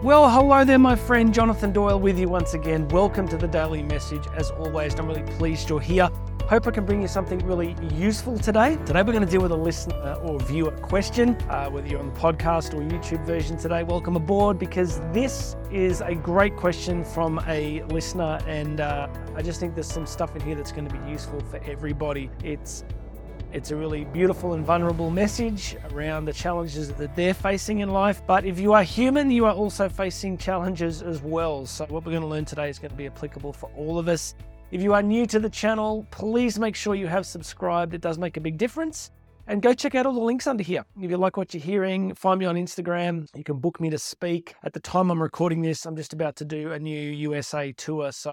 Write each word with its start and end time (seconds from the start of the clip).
Well, 0.00 0.30
hello 0.30 0.64
there, 0.64 0.78
my 0.78 0.94
friend 0.94 1.34
Jonathan 1.34 1.72
Doyle 1.72 1.98
with 1.98 2.20
you 2.20 2.28
once 2.28 2.54
again. 2.54 2.86
Welcome 2.86 3.26
to 3.26 3.36
the 3.36 3.48
Daily 3.48 3.82
Message. 3.82 4.22
As 4.36 4.52
always, 4.52 4.94
I'm 4.94 5.08
really 5.08 5.24
pleased 5.32 5.68
you're 5.68 5.80
here. 5.80 6.08
Hope 6.42 6.68
I 6.68 6.70
can 6.70 6.86
bring 6.86 7.02
you 7.02 7.08
something 7.08 7.40
really 7.40 7.74
useful 7.96 8.38
today. 8.38 8.76
Today, 8.86 9.02
we're 9.02 9.12
going 9.12 9.24
to 9.24 9.30
deal 9.30 9.42
with 9.42 9.50
a 9.50 9.56
listener 9.56 10.14
or 10.22 10.38
viewer 10.38 10.70
question, 10.70 11.30
uh, 11.50 11.68
whether 11.68 11.88
you're 11.88 11.98
on 11.98 12.14
the 12.14 12.20
podcast 12.20 12.74
or 12.74 12.80
YouTube 12.80 13.26
version 13.26 13.56
today. 13.56 13.82
Welcome 13.82 14.14
aboard 14.14 14.56
because 14.56 15.00
this 15.12 15.56
is 15.72 16.00
a 16.00 16.14
great 16.14 16.54
question 16.54 17.04
from 17.04 17.40
a 17.48 17.82
listener, 17.86 18.38
and 18.46 18.80
uh, 18.80 19.08
I 19.34 19.42
just 19.42 19.58
think 19.58 19.74
there's 19.74 19.92
some 19.92 20.06
stuff 20.06 20.36
in 20.36 20.42
here 20.42 20.54
that's 20.54 20.70
going 20.70 20.88
to 20.88 20.96
be 20.96 21.10
useful 21.10 21.40
for 21.40 21.56
everybody. 21.64 22.30
It's 22.44 22.84
it's 23.50 23.70
a 23.70 23.76
really 23.76 24.04
beautiful 24.04 24.52
and 24.52 24.64
vulnerable 24.64 25.10
message 25.10 25.74
around 25.90 26.26
the 26.26 26.32
challenges 26.34 26.92
that 26.92 27.16
they're 27.16 27.32
facing 27.32 27.78
in 27.78 27.88
life. 27.88 28.20
But 28.26 28.44
if 28.44 28.60
you 28.60 28.74
are 28.74 28.82
human, 28.82 29.30
you 29.30 29.46
are 29.46 29.54
also 29.54 29.88
facing 29.88 30.36
challenges 30.36 31.02
as 31.02 31.22
well. 31.22 31.64
So, 31.64 31.86
what 31.86 32.04
we're 32.04 32.12
going 32.12 32.22
to 32.22 32.28
learn 32.28 32.44
today 32.44 32.68
is 32.68 32.78
going 32.78 32.90
to 32.90 32.96
be 32.96 33.06
applicable 33.06 33.54
for 33.54 33.70
all 33.74 33.98
of 33.98 34.06
us. 34.06 34.34
If 34.70 34.82
you 34.82 34.92
are 34.92 35.02
new 35.02 35.24
to 35.26 35.38
the 35.38 35.48
channel, 35.48 36.06
please 36.10 36.58
make 36.58 36.76
sure 36.76 36.94
you 36.94 37.06
have 37.06 37.24
subscribed. 37.24 37.94
It 37.94 38.02
does 38.02 38.18
make 38.18 38.36
a 38.36 38.40
big 38.40 38.58
difference. 38.58 39.10
And 39.46 39.62
go 39.62 39.72
check 39.72 39.94
out 39.94 40.04
all 40.04 40.12
the 40.12 40.20
links 40.20 40.46
under 40.46 40.62
here. 40.62 40.84
If 41.00 41.10
you 41.10 41.16
like 41.16 41.38
what 41.38 41.54
you're 41.54 41.62
hearing, 41.62 42.14
find 42.14 42.38
me 42.38 42.44
on 42.44 42.54
Instagram. 42.56 43.28
You 43.34 43.44
can 43.44 43.60
book 43.60 43.80
me 43.80 43.88
to 43.88 43.98
speak. 43.98 44.56
At 44.62 44.74
the 44.74 44.80
time 44.80 45.10
I'm 45.10 45.22
recording 45.22 45.62
this, 45.62 45.86
I'm 45.86 45.96
just 45.96 46.12
about 46.12 46.36
to 46.36 46.44
do 46.44 46.72
a 46.72 46.78
new 46.78 47.00
USA 47.00 47.72
tour. 47.72 48.12
So 48.12 48.32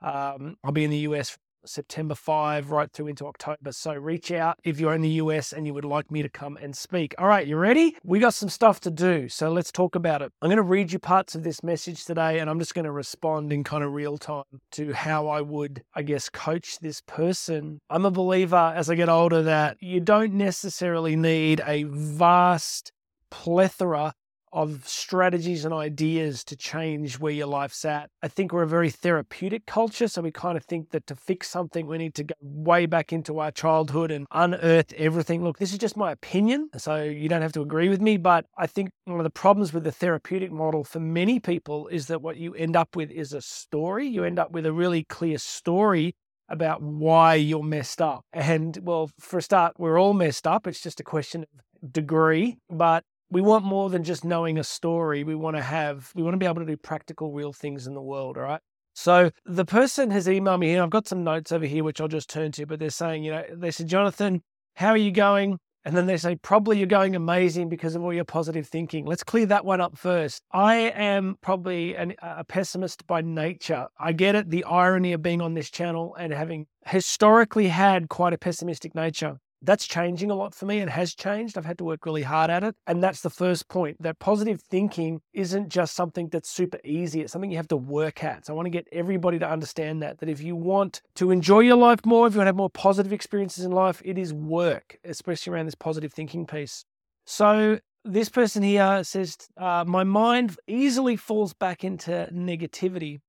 um, 0.00 0.56
I'll 0.62 0.70
be 0.70 0.84
in 0.84 0.90
the 0.90 1.08
US 1.08 1.36
September 1.66 2.14
5 2.14 2.70
right 2.70 2.90
through 2.92 3.08
into 3.08 3.26
October. 3.26 3.72
So 3.72 3.94
reach 3.94 4.30
out 4.30 4.58
if 4.64 4.80
you're 4.80 4.94
in 4.94 5.02
the 5.02 5.10
US 5.10 5.52
and 5.52 5.66
you 5.66 5.74
would 5.74 5.84
like 5.84 6.10
me 6.10 6.22
to 6.22 6.28
come 6.28 6.56
and 6.60 6.76
speak. 6.76 7.14
All 7.18 7.26
right, 7.26 7.46
you 7.46 7.56
ready? 7.56 7.96
We 8.04 8.18
got 8.18 8.34
some 8.34 8.48
stuff 8.48 8.80
to 8.80 8.90
do. 8.90 9.28
So 9.28 9.50
let's 9.50 9.72
talk 9.72 9.94
about 9.94 10.22
it. 10.22 10.32
I'm 10.40 10.48
going 10.48 10.56
to 10.56 10.62
read 10.62 10.92
you 10.92 10.98
parts 10.98 11.34
of 11.34 11.42
this 11.42 11.62
message 11.62 12.04
today 12.04 12.38
and 12.38 12.48
I'm 12.48 12.58
just 12.58 12.74
going 12.74 12.84
to 12.84 12.92
respond 12.92 13.52
in 13.52 13.64
kind 13.64 13.84
of 13.84 13.92
real 13.92 14.18
time 14.18 14.44
to 14.72 14.92
how 14.92 15.28
I 15.28 15.40
would, 15.40 15.82
I 15.94 16.02
guess, 16.02 16.28
coach 16.28 16.78
this 16.78 17.00
person. 17.00 17.80
I'm 17.90 18.04
a 18.04 18.10
believer 18.10 18.72
as 18.74 18.90
I 18.90 18.94
get 18.94 19.08
older 19.08 19.42
that 19.42 19.76
you 19.80 20.00
don't 20.00 20.34
necessarily 20.34 21.16
need 21.16 21.62
a 21.66 21.84
vast 21.84 22.92
plethora 23.30 24.14
of 24.54 24.88
strategies 24.88 25.64
and 25.64 25.74
ideas 25.74 26.44
to 26.44 26.56
change 26.56 27.18
where 27.18 27.32
your 27.32 27.48
life's 27.48 27.84
at. 27.84 28.08
I 28.22 28.28
think 28.28 28.52
we're 28.52 28.62
a 28.62 28.68
very 28.68 28.88
therapeutic 28.88 29.66
culture, 29.66 30.06
so 30.06 30.22
we 30.22 30.30
kind 30.30 30.56
of 30.56 30.64
think 30.64 30.90
that 30.90 31.08
to 31.08 31.16
fix 31.16 31.50
something, 31.50 31.86
we 31.86 31.98
need 31.98 32.14
to 32.14 32.24
go 32.24 32.34
way 32.40 32.86
back 32.86 33.12
into 33.12 33.40
our 33.40 33.50
childhood 33.50 34.12
and 34.12 34.26
unearth 34.30 34.92
everything. 34.94 35.42
Look, 35.42 35.58
this 35.58 35.72
is 35.72 35.78
just 35.78 35.96
my 35.96 36.12
opinion, 36.12 36.70
so 36.76 37.02
you 37.02 37.28
don't 37.28 37.42
have 37.42 37.52
to 37.52 37.62
agree 37.62 37.88
with 37.88 38.00
me, 38.00 38.16
but 38.16 38.46
I 38.56 38.68
think 38.68 38.90
one 39.06 39.18
of 39.18 39.24
the 39.24 39.30
problems 39.30 39.72
with 39.72 39.82
the 39.82 39.92
therapeutic 39.92 40.52
model 40.52 40.84
for 40.84 41.00
many 41.00 41.40
people 41.40 41.88
is 41.88 42.06
that 42.06 42.22
what 42.22 42.36
you 42.36 42.54
end 42.54 42.76
up 42.76 42.94
with 42.94 43.10
is 43.10 43.32
a 43.32 43.42
story. 43.42 44.06
You 44.06 44.22
end 44.22 44.38
up 44.38 44.52
with 44.52 44.66
a 44.66 44.72
really 44.72 45.02
clear 45.02 45.38
story 45.38 46.14
about 46.48 46.80
why 46.80 47.34
you're 47.34 47.62
messed 47.64 48.00
up. 48.00 48.24
And 48.32 48.78
well, 48.82 49.10
for 49.18 49.38
a 49.38 49.42
start, 49.42 49.74
we're 49.78 49.98
all 49.98 50.14
messed 50.14 50.46
up. 50.46 50.68
It's 50.68 50.80
just 50.80 51.00
a 51.00 51.04
question 51.04 51.42
of 51.42 51.92
degree. 51.92 52.58
But 52.70 53.02
we 53.30 53.40
want 53.40 53.64
more 53.64 53.90
than 53.90 54.04
just 54.04 54.24
knowing 54.24 54.58
a 54.58 54.64
story. 54.64 55.24
We 55.24 55.34
want 55.34 55.56
to 55.56 55.62
have, 55.62 56.12
we 56.14 56.22
want 56.22 56.34
to 56.34 56.38
be 56.38 56.46
able 56.46 56.60
to 56.60 56.66
do 56.66 56.76
practical, 56.76 57.32
real 57.32 57.52
things 57.52 57.86
in 57.86 57.94
the 57.94 58.02
world, 58.02 58.36
all 58.36 58.44
right? 58.44 58.60
So 58.94 59.30
the 59.44 59.64
person 59.64 60.10
has 60.12 60.26
emailed 60.26 60.60
me 60.60 60.68
here. 60.68 60.82
I've 60.82 60.90
got 60.90 61.08
some 61.08 61.24
notes 61.24 61.50
over 61.50 61.66
here, 61.66 61.82
which 61.82 62.00
I'll 62.00 62.08
just 62.08 62.30
turn 62.30 62.52
to, 62.52 62.66
but 62.66 62.78
they're 62.78 62.90
saying, 62.90 63.24
you 63.24 63.32
know, 63.32 63.44
they 63.52 63.72
said, 63.72 63.88
Jonathan, 63.88 64.42
how 64.76 64.90
are 64.90 64.96
you 64.96 65.10
going? 65.10 65.58
And 65.84 65.94
then 65.96 66.06
they 66.06 66.16
say, 66.16 66.36
probably 66.36 66.78
you're 66.78 66.86
going 66.86 67.14
amazing 67.14 67.68
because 67.68 67.94
of 67.94 68.02
all 68.02 68.12
your 68.12 68.24
positive 68.24 68.66
thinking. 68.66 69.04
Let's 69.04 69.22
clear 69.22 69.44
that 69.46 69.66
one 69.66 69.82
up 69.82 69.98
first. 69.98 70.40
I 70.50 70.76
am 70.76 71.36
probably 71.42 71.94
an, 71.94 72.14
a 72.22 72.44
pessimist 72.44 73.06
by 73.06 73.20
nature. 73.20 73.88
I 73.98 74.12
get 74.12 74.34
it, 74.34 74.48
the 74.48 74.64
irony 74.64 75.12
of 75.12 75.22
being 75.22 75.42
on 75.42 75.52
this 75.52 75.70
channel 75.70 76.16
and 76.18 76.32
having 76.32 76.66
historically 76.86 77.68
had 77.68 78.08
quite 78.08 78.32
a 78.32 78.38
pessimistic 78.38 78.94
nature 78.94 79.38
that's 79.64 79.86
changing 79.86 80.30
a 80.30 80.34
lot 80.34 80.54
for 80.54 80.66
me 80.66 80.78
and 80.78 80.90
has 80.90 81.14
changed. 81.14 81.56
I've 81.56 81.64
had 81.64 81.78
to 81.78 81.84
work 81.84 82.06
really 82.06 82.22
hard 82.22 82.50
at 82.50 82.64
it. 82.64 82.74
And 82.86 83.02
that's 83.02 83.20
the 83.20 83.30
first 83.30 83.68
point 83.68 84.02
that 84.02 84.18
positive 84.18 84.60
thinking 84.60 85.20
isn't 85.32 85.68
just 85.68 85.94
something 85.94 86.28
that's 86.28 86.48
super 86.48 86.78
easy, 86.84 87.20
it's 87.20 87.32
something 87.32 87.50
you 87.50 87.56
have 87.56 87.68
to 87.68 87.76
work 87.76 88.22
at. 88.22 88.46
So 88.46 88.52
I 88.52 88.56
want 88.56 88.66
to 88.66 88.70
get 88.70 88.86
everybody 88.92 89.38
to 89.38 89.48
understand 89.48 90.02
that, 90.02 90.18
that 90.18 90.28
if 90.28 90.40
you 90.40 90.56
want 90.56 91.02
to 91.16 91.30
enjoy 91.30 91.60
your 91.60 91.76
life 91.76 92.04
more, 92.04 92.26
if 92.26 92.34
you 92.34 92.38
want 92.38 92.46
to 92.46 92.50
have 92.50 92.56
more 92.56 92.70
positive 92.70 93.12
experiences 93.12 93.64
in 93.64 93.72
life, 93.72 94.02
it 94.04 94.18
is 94.18 94.32
work, 94.32 94.98
especially 95.04 95.52
around 95.52 95.66
this 95.66 95.74
positive 95.74 96.12
thinking 96.12 96.46
piece. 96.46 96.84
So 97.26 97.78
this 98.04 98.28
person 98.28 98.62
here 98.62 99.02
says, 99.02 99.36
uh, 99.56 99.84
My 99.86 100.04
mind 100.04 100.56
easily 100.66 101.16
falls 101.16 101.54
back 101.54 101.84
into 101.84 102.28
negativity, 102.32 103.20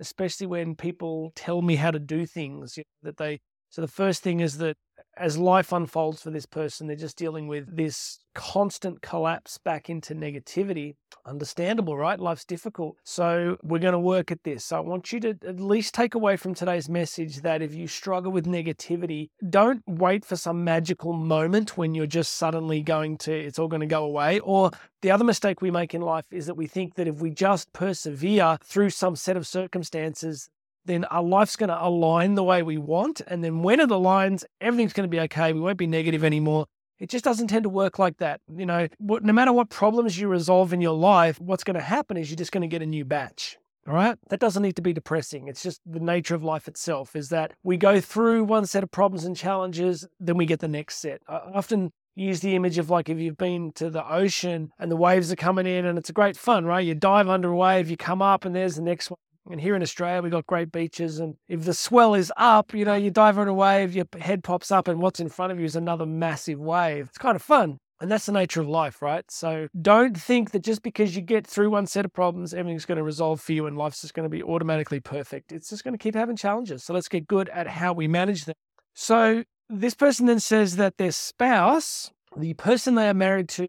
especially 0.00 0.46
when 0.46 0.74
people 0.74 1.32
tell 1.34 1.60
me 1.62 1.76
how 1.76 1.90
to 1.90 1.98
do 1.98 2.26
things 2.26 2.78
that 3.02 3.18
they. 3.18 3.40
So 3.68 3.82
the 3.82 3.88
first 3.88 4.22
thing 4.22 4.40
is 4.40 4.58
that 4.58 4.76
as 5.16 5.38
life 5.38 5.72
unfolds 5.72 6.22
for 6.22 6.30
this 6.30 6.46
person, 6.46 6.86
they're 6.86 6.96
just 6.96 7.16
dealing 7.16 7.48
with 7.48 7.76
this 7.76 8.18
constant 8.34 9.00
collapse 9.00 9.56
back 9.56 9.88
into 9.88 10.14
negativity. 10.14 10.94
Understandable, 11.24 11.96
right? 11.96 12.20
Life's 12.20 12.44
difficult. 12.44 12.96
So 13.02 13.56
we're 13.62 13.78
going 13.78 13.92
to 13.92 13.98
work 13.98 14.30
at 14.30 14.44
this. 14.44 14.66
So 14.66 14.76
I 14.76 14.80
want 14.80 15.12
you 15.12 15.20
to 15.20 15.30
at 15.46 15.58
least 15.58 15.94
take 15.94 16.14
away 16.14 16.36
from 16.36 16.54
today's 16.54 16.88
message 16.88 17.40
that 17.40 17.62
if 17.62 17.74
you 17.74 17.86
struggle 17.86 18.30
with 18.30 18.46
negativity, 18.46 19.30
don't 19.48 19.82
wait 19.86 20.24
for 20.24 20.36
some 20.36 20.62
magical 20.64 21.14
moment 21.14 21.76
when 21.76 21.94
you're 21.94 22.06
just 22.06 22.34
suddenly 22.34 22.82
going 22.82 23.16
to, 23.18 23.32
it's 23.32 23.58
all 23.58 23.68
going 23.68 23.80
to 23.80 23.86
go 23.86 24.04
away. 24.04 24.38
Or 24.40 24.70
the 25.00 25.10
other 25.10 25.24
mistake 25.24 25.62
we 25.62 25.70
make 25.70 25.94
in 25.94 26.02
life 26.02 26.26
is 26.30 26.46
that 26.46 26.56
we 26.56 26.66
think 26.66 26.94
that 26.94 27.08
if 27.08 27.20
we 27.20 27.30
just 27.30 27.72
persevere 27.72 28.58
through 28.62 28.90
some 28.90 29.16
set 29.16 29.36
of 29.36 29.46
circumstances, 29.46 30.50
then 30.86 31.04
our 31.06 31.22
life's 31.22 31.56
going 31.56 31.68
to 31.68 31.84
align 31.84 32.34
the 32.34 32.44
way 32.44 32.62
we 32.62 32.78
want. 32.78 33.20
And 33.26 33.42
then 33.44 33.62
when 33.62 33.80
it 33.80 33.90
aligns, 33.90 34.44
everything's 34.60 34.92
going 34.92 35.08
to 35.08 35.14
be 35.14 35.20
okay. 35.20 35.52
We 35.52 35.60
won't 35.60 35.78
be 35.78 35.86
negative 35.86 36.24
anymore. 36.24 36.66
It 36.98 37.10
just 37.10 37.24
doesn't 37.24 37.48
tend 37.48 37.64
to 37.64 37.68
work 37.68 37.98
like 37.98 38.18
that. 38.18 38.40
You 38.48 38.64
know, 38.64 38.88
no 39.00 39.32
matter 39.32 39.52
what 39.52 39.68
problems 39.68 40.18
you 40.18 40.28
resolve 40.28 40.72
in 40.72 40.80
your 40.80 40.96
life, 40.96 41.38
what's 41.40 41.64
going 41.64 41.74
to 41.74 41.82
happen 41.82 42.16
is 42.16 42.30
you're 42.30 42.36
just 42.36 42.52
going 42.52 42.62
to 42.62 42.68
get 42.68 42.82
a 42.82 42.86
new 42.86 43.04
batch. 43.04 43.58
All 43.86 43.94
right. 43.94 44.18
That 44.30 44.40
doesn't 44.40 44.62
need 44.62 44.76
to 44.76 44.82
be 44.82 44.92
depressing. 44.92 45.46
It's 45.46 45.62
just 45.62 45.80
the 45.86 46.00
nature 46.00 46.34
of 46.34 46.42
life 46.42 46.66
itself 46.66 47.14
is 47.14 47.28
that 47.28 47.52
we 47.62 47.76
go 47.76 48.00
through 48.00 48.44
one 48.44 48.66
set 48.66 48.82
of 48.82 48.90
problems 48.90 49.24
and 49.24 49.36
challenges, 49.36 50.06
then 50.18 50.36
we 50.36 50.46
get 50.46 50.60
the 50.60 50.68
next 50.68 50.96
set. 50.96 51.20
I 51.28 51.40
often 51.54 51.92
use 52.16 52.40
the 52.40 52.56
image 52.56 52.78
of 52.78 52.90
like 52.90 53.08
if 53.08 53.18
you've 53.18 53.36
been 53.36 53.70
to 53.72 53.90
the 53.90 54.10
ocean 54.10 54.70
and 54.78 54.90
the 54.90 54.96
waves 54.96 55.30
are 55.30 55.36
coming 55.36 55.66
in 55.66 55.84
and 55.84 55.98
it's 55.98 56.08
a 56.08 56.14
great 56.14 56.36
fun, 56.36 56.64
right? 56.64 56.84
You 56.84 56.94
dive 56.94 57.28
under 57.28 57.50
a 57.50 57.56
wave, 57.56 57.90
you 57.90 57.96
come 57.96 58.22
up 58.22 58.44
and 58.44 58.56
there's 58.56 58.76
the 58.76 58.82
next 58.82 59.10
one. 59.10 59.18
And 59.50 59.60
here 59.60 59.76
in 59.76 59.82
Australia, 59.82 60.22
we've 60.22 60.32
got 60.32 60.46
great 60.46 60.72
beaches. 60.72 61.20
And 61.20 61.36
if 61.48 61.64
the 61.64 61.74
swell 61.74 62.14
is 62.14 62.32
up, 62.36 62.74
you 62.74 62.84
know, 62.84 62.94
you 62.94 63.10
dive 63.10 63.38
on 63.38 63.48
a 63.48 63.54
wave, 63.54 63.94
your 63.94 64.06
head 64.18 64.42
pops 64.42 64.70
up, 64.70 64.88
and 64.88 65.00
what's 65.00 65.20
in 65.20 65.28
front 65.28 65.52
of 65.52 65.58
you 65.58 65.64
is 65.64 65.76
another 65.76 66.06
massive 66.06 66.58
wave. 66.58 67.06
It's 67.08 67.18
kind 67.18 67.36
of 67.36 67.42
fun. 67.42 67.78
And 68.00 68.10
that's 68.10 68.26
the 68.26 68.32
nature 68.32 68.60
of 68.60 68.68
life, 68.68 69.00
right? 69.00 69.24
So 69.30 69.68
don't 69.80 70.18
think 70.18 70.50
that 70.50 70.62
just 70.62 70.82
because 70.82 71.16
you 71.16 71.22
get 71.22 71.46
through 71.46 71.70
one 71.70 71.86
set 71.86 72.04
of 72.04 72.12
problems, 72.12 72.52
everything's 72.52 72.84
going 72.84 72.98
to 72.98 73.04
resolve 73.04 73.40
for 73.40 73.52
you 73.52 73.66
and 73.66 73.78
life's 73.78 74.02
just 74.02 74.12
going 74.12 74.28
to 74.28 74.36
be 74.36 74.42
automatically 74.42 75.00
perfect. 75.00 75.50
It's 75.50 75.70
just 75.70 75.82
going 75.82 75.94
to 75.94 75.98
keep 75.98 76.14
having 76.14 76.36
challenges. 76.36 76.84
So 76.84 76.92
let's 76.92 77.08
get 77.08 77.26
good 77.26 77.48
at 77.48 77.66
how 77.66 77.94
we 77.94 78.06
manage 78.06 78.44
them. 78.44 78.54
So 78.94 79.44
this 79.70 79.94
person 79.94 80.26
then 80.26 80.40
says 80.40 80.76
that 80.76 80.98
their 80.98 81.12
spouse, 81.12 82.10
the 82.36 82.52
person 82.54 82.96
they 82.96 83.08
are 83.08 83.14
married 83.14 83.48
to, 83.50 83.66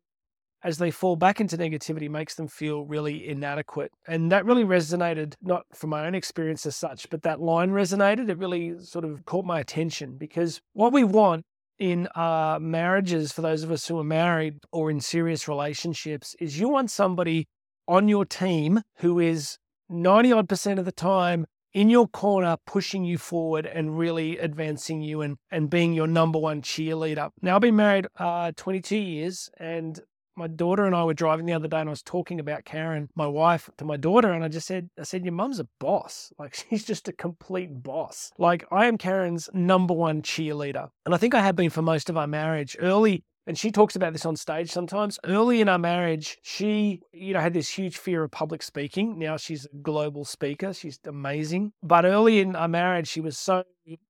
as 0.63 0.77
they 0.77 0.91
fall 0.91 1.15
back 1.15 1.39
into 1.39 1.57
negativity 1.57 2.09
makes 2.09 2.35
them 2.35 2.47
feel 2.47 2.85
really 2.85 3.27
inadequate. 3.27 3.91
And 4.07 4.31
that 4.31 4.45
really 4.45 4.63
resonated, 4.63 5.35
not 5.41 5.65
from 5.73 5.91
my 5.91 6.05
own 6.05 6.15
experience 6.15 6.65
as 6.65 6.75
such, 6.75 7.09
but 7.09 7.23
that 7.23 7.39
line 7.39 7.71
resonated. 7.71 8.29
It 8.29 8.37
really 8.37 8.79
sort 8.79 9.05
of 9.05 9.25
caught 9.25 9.45
my 9.45 9.59
attention 9.59 10.17
because 10.17 10.61
what 10.73 10.93
we 10.93 11.03
want 11.03 11.45
in 11.79 12.07
uh, 12.15 12.57
marriages, 12.59 13.31
for 13.31 13.41
those 13.41 13.63
of 13.63 13.71
us 13.71 13.87
who 13.87 13.99
are 13.99 14.03
married 14.03 14.55
or 14.71 14.89
in 14.89 14.99
serious 14.99 15.47
relationships, 15.47 16.35
is 16.39 16.59
you 16.59 16.69
want 16.69 16.89
somebody 16.89 17.47
on 17.87 18.07
your 18.07 18.25
team 18.25 18.81
who 18.97 19.19
is 19.19 19.57
90 19.89 20.31
odd 20.33 20.49
percent 20.49 20.79
of 20.79 20.85
the 20.85 20.91
time 20.91 21.45
in 21.73 21.89
your 21.89 22.07
corner, 22.07 22.57
pushing 22.65 23.03
you 23.03 23.17
forward 23.17 23.65
and 23.65 23.97
really 23.97 24.37
advancing 24.39 25.01
you 25.01 25.21
and, 25.21 25.37
and 25.51 25.69
being 25.69 25.93
your 25.93 26.07
number 26.07 26.39
one 26.39 26.61
cheerleader. 26.61 27.29
Now, 27.41 27.55
I've 27.55 27.61
been 27.61 27.75
married 27.75 28.07
uh, 28.17 28.51
22 28.55 28.97
years 28.97 29.49
and 29.59 29.99
my 30.37 30.47
daughter 30.47 30.85
and 30.85 30.95
I 30.95 31.03
were 31.03 31.13
driving 31.13 31.45
the 31.45 31.53
other 31.53 31.67
day 31.67 31.79
and 31.79 31.89
I 31.89 31.91
was 31.91 32.01
talking 32.01 32.39
about 32.39 32.65
Karen, 32.65 33.09
my 33.15 33.27
wife, 33.27 33.69
to 33.77 33.85
my 33.85 33.97
daughter. 33.97 34.31
And 34.31 34.43
I 34.43 34.47
just 34.47 34.67
said, 34.67 34.89
I 34.99 35.03
said, 35.03 35.25
your 35.25 35.33
mum's 35.33 35.59
a 35.59 35.67
boss. 35.79 36.31
Like 36.39 36.53
she's 36.53 36.85
just 36.85 37.07
a 37.07 37.13
complete 37.13 37.81
boss. 37.81 38.31
Like 38.37 38.65
I 38.71 38.85
am 38.85 38.97
Karen's 38.97 39.49
number 39.53 39.93
one 39.93 40.21
cheerleader. 40.21 40.89
And 41.05 41.15
I 41.15 41.17
think 41.17 41.33
I 41.33 41.41
have 41.41 41.55
been 41.55 41.71
for 41.71 41.81
most 41.81 42.09
of 42.09 42.17
our 42.17 42.27
marriage. 42.27 42.77
Early 42.79 43.23
and 43.47 43.57
she 43.57 43.71
talks 43.71 43.95
about 43.95 44.11
this 44.11 44.25
on 44.25 44.35
stage 44.35 44.69
sometimes. 44.69 45.19
Early 45.23 45.61
in 45.61 45.69
our 45.69 45.79
marriage, 45.79 46.37
she, 46.43 47.01
you 47.13 47.33
know, 47.33 47.39
had 47.39 47.53
this 47.53 47.69
huge 47.69 47.97
fear 47.97 48.23
of 48.23 48.31
public 48.31 48.61
speaking. 48.61 49.17
Now 49.17 49.37
she's 49.37 49.65
a 49.65 49.75
global 49.81 50.25
speaker. 50.25 50.73
She's 50.73 50.99
amazing. 51.07 51.71
But 51.81 52.05
early 52.05 52.39
in 52.39 52.57
our 52.57 52.67
marriage, 52.67 53.07
she 53.07 53.21
was 53.21 53.37
so 53.37 53.63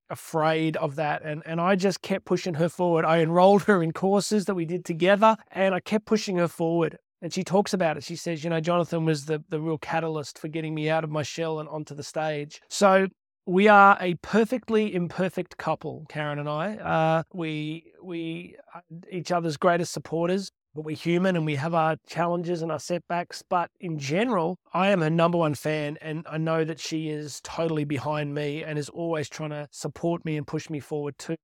afraid 0.10 0.78
of 0.78 0.96
that. 0.96 1.24
And, 1.24 1.44
and 1.46 1.60
I 1.60 1.76
just 1.76 2.02
kept 2.02 2.26
pushing 2.26 2.56
her 2.56 2.70
forward. 2.70 3.06
I 3.06 3.20
enrolled 3.20 3.64
her 3.64 3.82
in 3.84 3.92
courses 3.94 4.46
that 4.46 4.56
we 4.56 4.66
did 4.66 4.86
together 4.86 5.38
and 5.52 5.74
I 5.76 5.80
kept 5.80 6.06
pushing 6.06 6.38
her 6.38 6.48
forward. 6.48 6.98
And 7.22 7.34
she 7.34 7.44
talks 7.44 7.74
about 7.74 7.98
it. 7.98 8.04
She 8.04 8.16
says, 8.16 8.44
you 8.44 8.50
know, 8.50 8.60
Jonathan 8.60 9.06
was 9.06 9.26
the, 9.26 9.44
the 9.50 9.60
real 9.60 9.80
catalyst 9.80 10.38
for 10.38 10.48
getting 10.48 10.76
me 10.76 10.90
out 10.90 11.04
of 11.04 11.10
my 11.10 11.24
shell 11.24 11.60
and 11.60 11.68
onto 11.68 11.96
the 11.96 12.04
stage. 12.04 12.62
So 12.70 13.08
we 13.48 13.68
are 13.70 13.98
a 14.00 14.16
perfectly 14.16 14.94
imperfect 14.94 15.58
couple, 15.58 16.06
Karen 16.10 16.38
and 16.38 16.50
I. 16.50 16.76
Uh, 16.76 17.24
we 17.34 17.94
we 18.04 18.56
are 18.76 18.84
each 19.10 19.32
other's 19.32 19.56
greatest 19.56 19.94
supporters, 19.94 20.52
but 20.78 20.86
we're 20.86 20.96
human 20.96 21.36
and 21.36 21.44
we 21.44 21.56
have 21.56 21.74
our 21.74 21.98
challenges 22.06 22.62
and 22.62 22.72
our 22.72 22.80
setbacks. 22.80 23.42
But 23.50 23.72
in 23.80 23.98
general, 23.98 24.60
I 24.76 24.90
am 24.90 25.02
her 25.02 25.10
number 25.10 25.40
one 25.40 25.56
fan, 25.56 25.98
and 26.02 26.24
I 26.30 26.38
know 26.38 26.64
that 26.64 26.80
she 26.80 27.10
is 27.10 27.42
totally 27.44 27.84
behind 27.84 28.36
me 28.36 28.64
and 28.64 28.78
is 28.78 28.88
always 28.88 29.28
trying 29.28 29.50
to 29.50 29.68
support 29.72 30.24
me 30.24 30.38
and 30.38 30.46
push 30.46 30.70
me 30.70 30.80
forward 30.80 31.18
too 31.18 31.38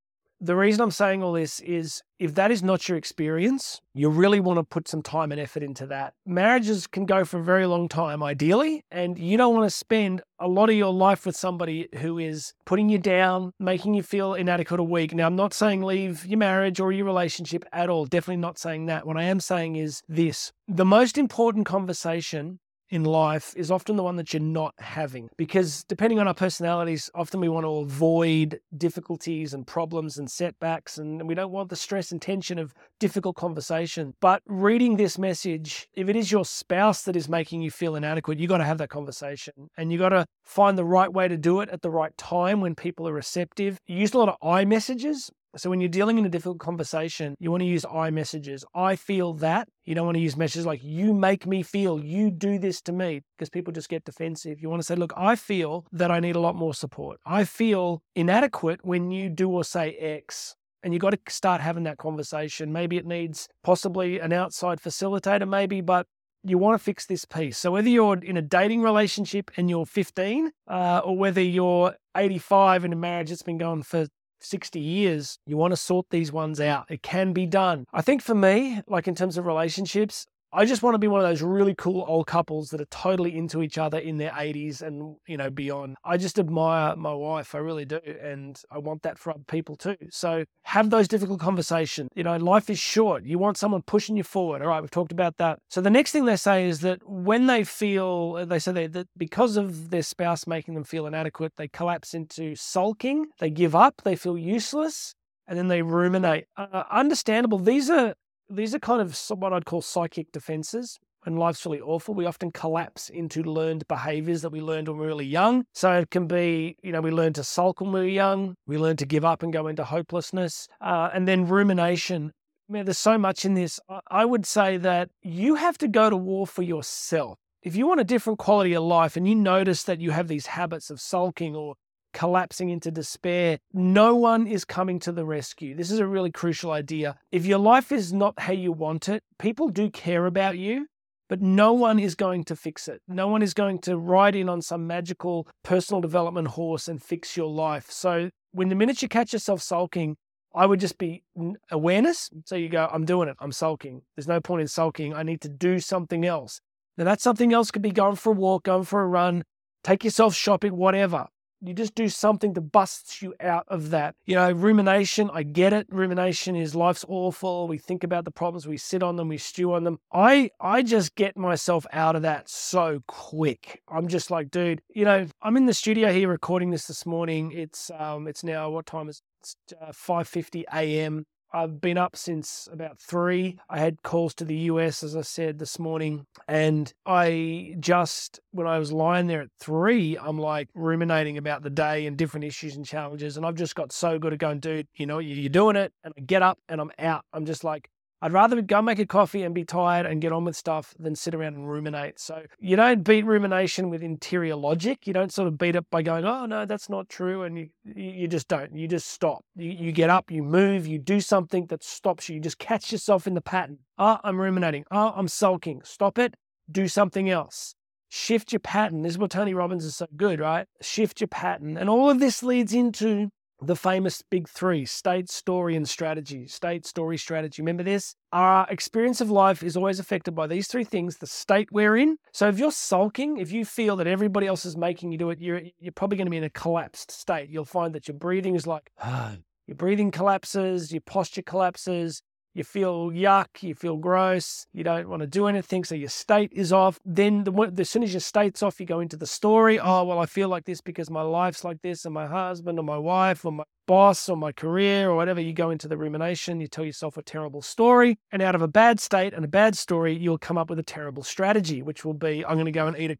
the 0.44 0.58
reason 0.58 0.82
I'm 0.82 0.92
saying 0.92 1.24
all 1.24 1.32
this 1.32 1.62
is 1.62 2.04
if 2.20 2.36
that 2.36 2.52
is 2.52 2.62
not 2.62 2.90
your 2.90 2.98
experience, 2.98 3.80
you 3.94 4.10
really 4.10 4.42
want 4.42 4.58
to 4.58 4.64
put 4.64 4.90
some 4.90 5.02
time 5.02 5.32
and 5.32 5.40
effort 5.40 5.64
into 5.64 5.86
that. 5.88 6.14
Marriages 6.26 6.86
can 6.86 7.06
go 7.06 7.24
for 7.24 7.40
a 7.40 7.44
very 7.44 7.66
long 7.66 7.88
time, 7.88 8.22
ideally, 8.22 8.84
and 8.92 9.18
you 9.18 9.38
don't 9.38 9.56
want 9.56 9.66
to 9.66 9.76
spend 9.76 10.22
a 10.40 10.48
lot 10.48 10.70
of 10.70 10.76
your 10.76 10.92
life 10.92 11.26
with 11.26 11.38
somebody 11.38 11.88
who 12.00 12.18
is 12.18 12.54
putting 12.66 12.90
you 12.90 12.98
down, 12.98 13.54
making 13.58 13.94
you 13.94 14.04
feel 14.04 14.34
inadequate 14.34 14.82
or 14.82 14.88
weak. 14.88 15.14
Now, 15.14 15.28
I'm 15.28 15.38
not 15.38 15.54
saying 15.54 15.82
leave 15.82 16.26
your 16.26 16.40
marriage 16.40 16.82
or 16.82 16.92
your 16.92 17.06
relationship 17.06 17.64
at 17.72 17.90
all. 17.90 18.06
Definitely 18.06 18.42
not 18.42 18.60
saying 18.60 18.88
that. 18.88 19.08
What 19.08 19.16
I 19.16 19.24
am 19.24 19.40
saying 19.40 19.78
is 19.78 20.02
this 20.10 20.52
the 20.68 20.86
most 20.86 21.18
important 21.18 21.66
conversation 21.66 22.60
in 22.94 23.04
life 23.04 23.56
is 23.58 23.72
often 23.72 23.96
the 23.96 24.04
one 24.04 24.18
that 24.18 24.34
you're 24.34 24.40
not 24.40 24.76
having. 24.78 25.28
Because 25.36 25.84
depending 25.86 26.20
on 26.20 26.28
our 26.28 26.34
personalities, 26.36 27.10
often 27.16 27.40
we 27.40 27.50
want 27.50 27.66
to 27.66 27.78
avoid 27.78 28.60
difficulties 28.78 29.52
and 29.56 29.66
problems 29.66 30.20
and 30.20 30.30
setbacks, 30.30 31.00
and 31.00 31.28
we 31.28 31.34
don't 31.34 31.52
want 31.52 31.70
the 31.70 31.76
stress 31.76 32.12
and 32.12 32.22
tension 32.22 32.60
of 32.60 32.76
difficult 33.00 33.36
conversation. 33.36 34.14
But 34.22 34.44
reading 34.46 34.98
this 34.98 35.18
message, 35.18 35.88
if 35.96 36.08
it 36.08 36.16
is 36.16 36.32
your 36.32 36.46
spouse 36.46 37.02
that 37.06 37.16
is 37.16 37.28
making 37.28 37.64
you 37.64 37.72
feel 37.72 37.96
inadequate, 37.96 38.38
you 38.38 38.48
got 38.48 38.60
to 38.60 38.64
have 38.64 38.78
that 38.78 38.90
conversation 38.90 39.72
and 39.76 39.92
you 39.92 39.98
got 39.98 40.10
to 40.10 40.28
find 40.44 40.78
the 40.78 40.86
right 40.86 41.12
way 41.12 41.28
to 41.28 41.36
do 41.36 41.62
it 41.62 41.70
at 41.70 41.82
the 41.82 41.90
right 41.90 42.16
time 42.16 42.62
when 42.62 42.76
people 42.76 43.08
are 43.08 43.14
receptive. 43.14 43.80
You 43.88 43.98
use 43.98 44.14
a 44.14 44.20
lot 44.20 44.30
of 44.30 44.36
I 44.48 44.66
messages. 44.66 45.32
So 45.56 45.70
when 45.70 45.80
you're 45.80 45.90
dealing 45.90 46.18
in 46.18 46.26
a 46.26 46.30
difficult 46.30 46.58
conversation, 46.58 47.36
you 47.40 47.52
want 47.52 47.62
to 47.62 47.68
use 47.68 47.86
I 47.86 48.10
messages. 48.10 48.66
I 48.74 48.96
feel 48.96 49.34
that. 49.36 49.68
You 49.86 49.94
don't 49.94 50.06
want 50.06 50.16
to 50.16 50.22
use 50.22 50.36
messages 50.36 50.66
like 50.66 50.84
you 50.84 51.14
make 51.14 51.46
me 51.46 51.62
feel, 51.62 52.04
you 52.04 52.32
do 52.32 52.58
this 52.58 52.82
to 52.84 52.92
me, 52.92 53.22
because 53.38 53.50
people 53.50 53.72
just 53.72 53.90
get 53.90 54.04
defensive. 54.04 54.60
You 54.60 54.70
want 54.70 54.82
to 54.82 54.86
say, 54.86 54.96
look, 54.96 55.14
I 55.16 55.36
feel 55.36 55.86
that 55.92 56.10
I 56.10 56.20
need 56.20 56.36
a 56.36 56.40
lot 56.40 56.56
more 56.56 56.74
support. 56.74 57.20
I 57.24 57.44
feel 57.44 58.02
inadequate 58.16 58.80
when 58.84 59.12
you 59.12 59.30
do 59.30 59.50
or 59.50 59.64
say 59.64 59.92
X. 59.94 60.56
And 60.82 60.92
you've 60.92 61.02
got 61.02 61.12
to 61.12 61.20
start 61.30 61.62
having 61.62 61.84
that 61.84 61.98
conversation. 61.98 62.74
Maybe 62.74 62.98
it 62.98 63.06
needs 63.06 63.48
possibly 63.64 64.20
an 64.20 64.34
outside 64.34 64.82
facilitator, 64.82 65.48
maybe, 65.48 65.82
but 65.82 66.08
you 66.44 66.58
want 66.58 66.78
to 66.78 66.84
fix 66.84 67.06
this 67.06 67.26
piece. 67.26 67.58
So 67.58 67.72
whether 67.72 67.88
you're 67.88 68.18
in 68.18 68.38
a 68.38 68.42
dating 68.42 68.82
relationship 68.82 69.52
and 69.56 69.70
you're 69.70 69.86
15, 69.86 70.52
uh, 70.68 71.02
or 71.06 71.18
whether 71.18 71.42
you're 71.42 71.96
85 72.18 72.86
in 72.86 72.94
a 72.94 72.96
marriage 72.96 73.30
that's 73.30 73.44
been 73.44 73.58
going 73.58 73.84
for 73.84 74.08
60 74.46 74.80
years, 74.80 75.38
you 75.46 75.58
want 75.58 75.72
to 75.72 75.78
sort 75.78 76.08
these 76.10 76.32
ones 76.32 76.60
out. 76.60 76.86
It 76.90 77.02
can 77.02 77.34
be 77.34 77.46
done. 77.46 77.86
I 77.94 78.02
think 78.02 78.22
for 78.22 78.36
me, 78.36 78.82
like 78.88 79.08
in 79.08 79.16
terms 79.16 79.38
of 79.38 79.46
relationships, 79.46 80.26
I 80.56 80.66
just 80.66 80.84
want 80.84 80.94
to 80.94 81.00
be 81.00 81.08
one 81.08 81.20
of 81.20 81.28
those 81.28 81.42
really 81.42 81.74
cool 81.76 82.06
old 82.08 82.28
couples 82.28 82.70
that 82.70 82.80
are 82.80 82.86
totally 82.86 83.36
into 83.36 83.64
each 83.64 83.80
other 83.80 83.98
in 83.98 84.18
their 84.18 84.30
80s 84.32 84.84
and, 84.84 85.16
you 85.28 85.36
know, 85.36 85.50
beyond. 85.50 85.98
I 86.04 86.18
just 86.18 86.38
admire 86.38 86.96
my 86.96 87.14
wife. 87.14 87.56
I 87.56 87.58
really 87.58 87.86
do. 87.86 88.00
And 88.22 88.62
I 88.70 88.78
want 88.78 89.02
that 89.02 89.18
for 89.18 89.32
other 89.32 89.44
people 89.48 89.76
too. 89.76 89.98
So 90.12 90.46
have 90.66 90.92
those 90.92 91.08
difficult 91.08 91.40
conversations. 91.40 92.10
You 92.14 92.24
know, 92.24 92.38
life 92.38 92.70
is 92.70 92.78
short. 92.78 93.26
You 93.26 93.40
want 93.40 93.58
someone 93.58 93.82
pushing 93.82 94.16
you 94.16 94.24
forward. 94.24 94.62
All 94.62 94.68
right, 94.68 94.82
we've 94.82 94.92
talked 94.92 95.12
about 95.12 95.38
that. 95.38 95.58
So 95.70 95.82
the 95.82 95.90
next 95.90 96.12
thing 96.12 96.26
they 96.26 96.36
say 96.36 96.68
is 96.68 96.82
that 96.82 97.00
when 97.08 97.48
they 97.48 97.64
feel, 97.64 98.46
they 98.46 98.60
say 98.60 98.86
that 98.86 99.08
because 99.18 99.58
of 99.58 99.90
their 99.90 100.04
spouse 100.04 100.46
making 100.46 100.76
them 100.76 100.84
feel 100.84 101.08
inadequate, 101.08 101.54
they 101.58 101.68
collapse 101.68 102.14
into 102.14 102.56
sulking, 102.56 103.26
they 103.40 103.50
give 103.50 103.76
up, 103.76 104.02
they 104.04 104.16
feel 104.16 104.38
useless, 104.38 105.16
and 105.48 105.58
then 105.58 105.68
they 105.68 105.82
ruminate. 105.82 106.46
Uh, 106.56 106.84
understandable. 106.92 107.60
These 107.60 107.90
are 107.90 108.16
these 108.54 108.74
are 108.76 108.80
kind 108.80 109.02
of 109.02 109.18
what 109.38 109.54
I'd 109.54 109.66
call 109.66 109.82
psychic 109.82 110.32
defenses. 110.32 111.00
When 111.24 111.38
life's 111.38 111.66
really 111.66 111.80
awful, 111.80 112.14
we 112.14 112.26
often 112.26 112.52
collapse 112.52 113.10
into 113.10 113.44
learned 113.44 113.88
behaviors 113.88 114.42
that 114.42 114.50
we 114.52 114.60
learned 114.60 114.90
when 114.90 114.98
we 114.98 115.02
were 115.02 115.08
really 115.08 115.26
young. 115.26 115.64
So 115.74 115.94
it 115.94 116.10
can 116.10 116.28
be, 116.28 116.76
you 116.84 116.92
know, 116.92 117.00
we 117.00 117.12
learn 117.12 117.32
to 117.34 117.44
sulk 117.44 117.80
when 117.80 117.94
we 117.94 118.00
were 118.02 118.06
young, 118.06 118.56
we 118.68 118.78
learn 118.78 118.98
to 118.98 119.06
give 119.06 119.24
up 119.24 119.42
and 119.42 119.54
go 119.54 119.68
into 119.68 119.86
hopelessness, 119.86 120.68
uh, 120.82 121.10
and 121.14 121.28
then 121.28 121.48
rumination. 121.48 122.32
I 122.70 122.74
mean, 122.74 122.86
there's 122.86 122.98
so 122.98 123.18
much 123.18 123.46
in 123.46 123.54
this. 123.54 123.80
I 124.10 124.26
would 124.26 124.46
say 124.46 124.78
that 124.78 125.10
you 125.22 125.56
have 125.56 125.78
to 125.80 125.88
go 125.88 126.10
to 126.10 126.18
war 126.18 126.46
for 126.46 126.62
yourself. 126.62 127.38
If 127.62 127.78
you 127.78 127.88
want 127.88 128.02
a 128.02 128.06
different 128.06 128.40
quality 128.40 128.74
of 128.74 128.84
life 128.84 129.16
and 129.16 129.26
you 129.26 129.36
notice 129.36 129.84
that 129.84 130.02
you 130.02 130.12
have 130.12 130.28
these 130.28 130.48
habits 130.48 130.90
of 130.90 131.00
sulking 131.00 131.56
or 131.56 131.76
collapsing 132.14 132.70
into 132.70 132.92
despair. 132.92 133.60
No 133.74 134.16
one 134.16 134.48
is 134.48 134.64
coming 134.64 135.00
to 135.00 135.12
the 135.12 135.26
rescue. 135.26 135.76
This 135.76 135.92
is 135.92 136.00
a 136.00 136.08
really 136.08 136.32
crucial 136.32 136.72
idea. 136.72 137.18
If 137.32 137.46
your 137.46 137.60
life 137.60 137.92
is 137.92 138.14
not 138.14 138.40
how 138.40 138.54
you 138.54 138.72
want 138.72 139.10
it, 139.10 139.24
people 139.40 139.70
do 139.70 139.90
care 139.90 140.26
about 140.26 140.58
you, 140.58 140.88
but 141.28 141.42
no 141.42 141.74
one 141.74 142.00
is 142.00 142.16
going 142.16 142.44
to 142.46 142.56
fix 142.56 142.88
it. 142.88 143.02
No 143.08 143.28
one 143.28 143.42
is 143.42 143.54
going 143.54 143.80
to 143.80 143.98
ride 143.98 144.36
in 144.36 144.50
on 144.50 144.62
some 144.62 144.88
magical 144.88 145.48
personal 145.64 146.02
development 146.02 146.50
horse 146.50 146.88
and 146.88 147.02
fix 147.02 147.36
your 147.36 147.50
life. 147.50 147.90
So, 147.90 148.30
when 148.52 148.70
the 148.70 148.76
minute 148.76 149.02
you 149.02 149.10
catch 149.10 149.34
yourself 149.34 149.62
sulking, 149.62 150.16
I 150.54 150.68
would 150.68 150.80
just 150.80 151.00
be 151.00 151.24
awareness. 151.72 152.30
So 152.46 152.56
you 152.56 152.70
go, 152.70 152.88
I'm 152.92 153.06
doing 153.06 153.28
it. 153.28 153.36
I'm 153.40 153.52
sulking. 153.52 154.04
There's 154.16 154.28
no 154.28 154.40
point 154.40 154.62
in 154.62 154.68
sulking. 154.68 155.16
I 155.16 155.24
need 155.24 155.42
to 155.42 155.50
do 155.50 155.80
something 155.80 156.24
else. 156.24 156.62
Now, 156.96 157.06
that 157.06 157.22
something 157.22 157.52
else 157.52 157.72
could 157.72 157.82
be 157.82 157.92
going 157.92 158.16
for 158.16 158.34
a 158.34 158.36
walk, 158.36 158.66
going 158.66 158.84
for 158.84 159.02
a 159.02 159.08
run, 159.08 159.44
take 159.84 160.04
yourself 160.04 160.36
shopping, 160.36 160.78
whatever 160.78 161.28
you 161.64 161.74
just 161.74 161.96
do 161.96 162.10
something 162.10 162.54
to 162.54 162.62
busts 162.62 163.22
you 163.22 163.34
out 163.40 163.66
of 163.68 163.90
that. 163.92 164.16
You 164.26 164.36
know, 164.36 164.52
rumination, 164.52 165.30
I 165.34 165.44
get 165.44 165.74
it. 165.74 165.88
Rumination 165.90 166.56
is 166.56 166.76
life's 166.76 167.06
awful. 167.08 167.68
We 167.68 167.78
think 167.78 168.04
about 168.04 168.26
the 168.26 168.32
problems, 168.32 168.68
we 168.68 168.78
sit 168.78 169.02
on 169.02 169.16
them, 169.16 169.30
we 169.30 169.38
stew 169.38 169.74
on 169.74 169.84
them. 169.84 170.00
I 170.12 170.52
I 170.60 170.82
just 170.84 171.16
get 171.16 171.38
myself 171.38 171.86
out 171.94 172.16
of 172.16 172.22
that 172.24 172.50
so 172.50 173.02
quick. 173.08 173.82
I'm 173.88 174.08
just 174.08 174.30
like, 174.30 174.52
dude, 174.52 174.82
you 174.94 175.06
know, 175.06 175.28
I'm 175.42 175.58
in 175.58 175.66
the 175.66 175.74
studio 175.74 176.12
here 176.12 176.28
recording 176.28 176.72
this 176.72 176.88
this 176.88 177.06
morning. 177.06 177.52
It's 177.54 177.90
um 177.98 178.28
it's 178.28 178.44
now 178.44 178.70
what 178.70 178.86
time 178.86 179.10
is 179.10 179.18
it? 179.18 179.24
It's 179.40 179.56
uh, 179.82 179.92
5:50 179.92 180.64
a.m. 180.74 181.26
I've 181.54 181.80
been 181.80 181.98
up 181.98 182.16
since 182.16 182.68
about 182.72 183.00
three. 183.00 183.60
I 183.70 183.78
had 183.80 184.02
calls 184.02 184.34
to 184.36 184.46
the 184.46 184.56
US, 184.56 185.04
as 185.04 185.16
I 185.16 185.22
said 185.22 185.60
this 185.60 185.78
morning. 185.78 186.26
And 186.48 186.92
I 187.06 187.76
just, 187.80 188.40
when 188.52 188.66
I 188.66 188.80
was 188.80 188.92
lying 188.92 189.28
there 189.28 189.42
at 189.42 189.50
three, 189.60 190.18
I'm 190.18 190.40
like 190.40 190.70
ruminating 190.74 191.38
about 191.38 191.62
the 191.62 191.70
day 191.70 192.08
and 192.08 192.18
different 192.18 192.44
issues 192.44 192.76
and 192.76 192.86
challenges. 192.86 193.38
And 193.38 193.46
I've 193.46 193.56
just 193.56 193.76
got 193.76 193.92
so 193.92 194.18
good 194.18 194.34
at 194.34 194.40
going, 194.40 194.60
dude, 194.60 194.88
you 194.96 195.06
know, 195.06 195.20
you're 195.20 195.50
doing 195.50 195.76
it. 195.76 195.94
And 196.04 196.14
I 196.18 196.22
get 196.22 196.42
up 196.42 196.58
and 196.68 196.82
I'm 196.82 196.92
out. 196.98 197.24
I'm 197.34 197.46
just 197.46 197.64
like, 197.64 197.90
I'd 198.24 198.32
rather 198.32 198.62
go 198.62 198.82
make 198.82 199.00
a 199.00 199.06
coffee 199.06 199.44
and 199.44 199.54
be 199.54 199.66
tired 199.66 200.06
and 200.06 200.22
get 200.22 200.32
on 200.32 200.46
with 200.46 200.56
stuff 200.56 200.96
than 200.98 201.14
sit 201.14 201.36
around 201.36 201.56
and 201.56 201.70
ruminate. 201.70 202.22
So 202.22 202.46
you 202.58 202.78
don't 202.78 203.04
beat 203.04 203.26
rumination 203.26 203.90
with 203.90 204.02
interior 204.02 204.56
logic. 204.56 205.06
You 205.06 205.12
don't 205.12 205.34
sort 205.34 205.50
of 205.50 205.58
beat 205.58 205.76
it 205.76 205.90
by 205.90 206.04
going, 206.04 206.24
oh, 206.24 206.46
no, 206.46 206.66
that's 206.66 206.88
not 206.88 207.10
true. 207.10 207.44
And 207.44 207.58
you, 207.58 207.70
you 207.84 208.30
just 208.30 208.48
don't. 208.48 208.74
You 208.74 208.88
just 208.88 209.10
stop. 209.10 209.44
You, 209.58 209.72
you 209.72 209.92
get 209.92 210.10
up, 210.10 210.32
you 210.32 210.42
move, 210.42 210.88
you 210.88 211.00
do 211.00 211.20
something 211.20 211.66
that 211.66 211.84
stops 211.84 212.30
you. 212.30 212.36
You 212.36 212.42
just 212.42 212.60
catch 212.60 212.94
yourself 212.94 213.28
in 213.28 213.34
the 213.34 213.42
pattern. 213.42 213.80
Oh, 213.98 214.18
I'm 214.24 214.40
ruminating. 214.40 214.86
Oh, 214.90 215.12
I'm 215.14 215.28
sulking. 215.28 215.82
Stop 215.84 216.18
it. 216.18 216.36
Do 216.72 216.88
something 216.88 217.30
else. 217.30 217.76
Shift 218.08 218.54
your 218.54 218.62
pattern. 218.62 219.02
This 219.02 219.12
is 219.12 219.18
what 219.18 219.32
Tony 219.32 219.54
Robbins 219.54 219.84
is 219.84 219.98
so 219.98 220.08
good, 220.16 220.40
right? 220.40 220.66
Shift 220.82 221.20
your 221.20 221.28
pattern. 221.28 221.76
And 221.76 221.90
all 221.90 222.10
of 222.10 222.22
this 222.22 222.42
leads 222.42 222.74
into 222.74 223.32
the 223.66 223.76
famous 223.76 224.22
big 224.30 224.48
three 224.50 224.86
state, 224.86 225.30
story, 225.30 225.76
and 225.76 225.88
strategy. 225.88 226.48
State, 226.48 226.86
story, 226.86 227.18
strategy. 227.18 227.62
Remember 227.62 227.84
this? 227.84 228.16
Our 228.32 228.68
experience 228.70 229.22
of 229.22 229.30
life 229.30 229.64
is 229.64 229.78
always 229.78 230.00
affected 230.00 230.32
by 230.34 230.48
these 230.48 230.68
three 230.68 230.84
things 230.84 231.18
the 231.18 231.28
state 231.28 231.70
we're 231.72 231.98
in. 231.98 232.18
So 232.32 232.48
if 232.48 232.60
you're 232.60 232.72
sulking, 232.72 233.38
if 233.38 233.52
you 233.52 233.66
feel 233.66 233.96
that 233.98 234.08
everybody 234.08 234.48
else 234.48 234.66
is 234.66 234.76
making 234.76 235.12
you 235.12 235.18
do 235.18 235.30
it, 235.30 235.40
you're, 235.40 235.62
you're 235.80 235.92
probably 235.92 236.18
going 236.18 236.28
to 236.28 236.32
be 236.32 236.38
in 236.38 236.44
a 236.44 236.50
collapsed 236.50 237.12
state. 237.12 237.50
You'll 237.50 237.66
find 237.66 237.94
that 237.96 238.08
your 238.08 238.18
breathing 238.18 238.56
is 238.56 238.68
like, 238.68 238.92
your 239.68 239.76
breathing 239.76 240.12
collapses, 240.12 240.92
your 240.92 241.02
posture 241.02 241.44
collapses, 241.44 242.22
you 242.54 242.64
feel 242.64 243.10
yuck, 243.10 243.62
you 243.62 243.74
feel 243.74 243.98
gross, 243.98 244.68
you 244.74 244.84
don't 244.84 245.10
want 245.10 245.22
to 245.22 245.28
do 245.28 245.48
anything, 245.48 245.84
so 245.84 245.96
your 245.96 246.10
state 246.10 246.52
is 246.54 246.72
off. 246.72 247.00
Then, 247.06 247.44
the, 247.44 247.74
as 247.78 247.90
soon 247.90 248.04
as 248.04 248.14
your 248.14 248.20
state's 248.20 248.62
off, 248.62 248.80
you 248.80 248.86
go 248.86 249.00
into 249.00 249.18
the 249.18 249.26
story. 249.26 249.80
Oh, 249.80 250.04
well, 250.04 250.20
I 250.20 250.26
feel 250.26 250.50
like 250.50 250.66
this 250.66 250.82
because 250.82 251.10
my 251.10 251.22
life's 251.22 251.64
like 251.64 251.82
this, 251.82 252.06
and 252.06 252.14
my 252.14 252.28
husband, 252.28 252.78
or 252.80 252.84
my 252.84 252.98
wife, 252.98 253.44
or 253.46 253.52
my 253.52 253.64
boss, 253.88 254.30
or 254.30 254.38
my 254.38 254.52
career, 254.52 255.10
or 255.10 255.16
whatever. 255.16 255.42
You 255.42 255.54
go 255.54 255.72
into 255.72 255.88
the 255.88 255.98
rumination, 255.98 256.62
you 256.62 256.68
tell 256.68 256.86
yourself 256.86 257.18
a 257.18 257.24
terrible 257.24 257.62
story. 257.62 258.18
And 258.32 258.42
out 258.42 258.56
of 258.56 258.62
a 258.62 258.68
bad 258.68 259.00
state 259.00 259.34
and 259.34 259.44
a 259.44 259.50
bad 259.50 259.76
story, 259.76 260.16
you'll 260.16 260.38
come 260.38 260.58
up 260.58 260.70
with 260.70 260.80
a 260.80 260.84
terrible 260.84 261.24
strategy, 261.24 261.82
which 261.82 262.06
will 262.06 262.14
be 262.14 262.46
I'm 262.46 262.56
going 262.56 262.66
to 262.66 262.72
go 262.72 262.88
and 262.88 262.98
eat 262.98 263.12
a 263.12 263.18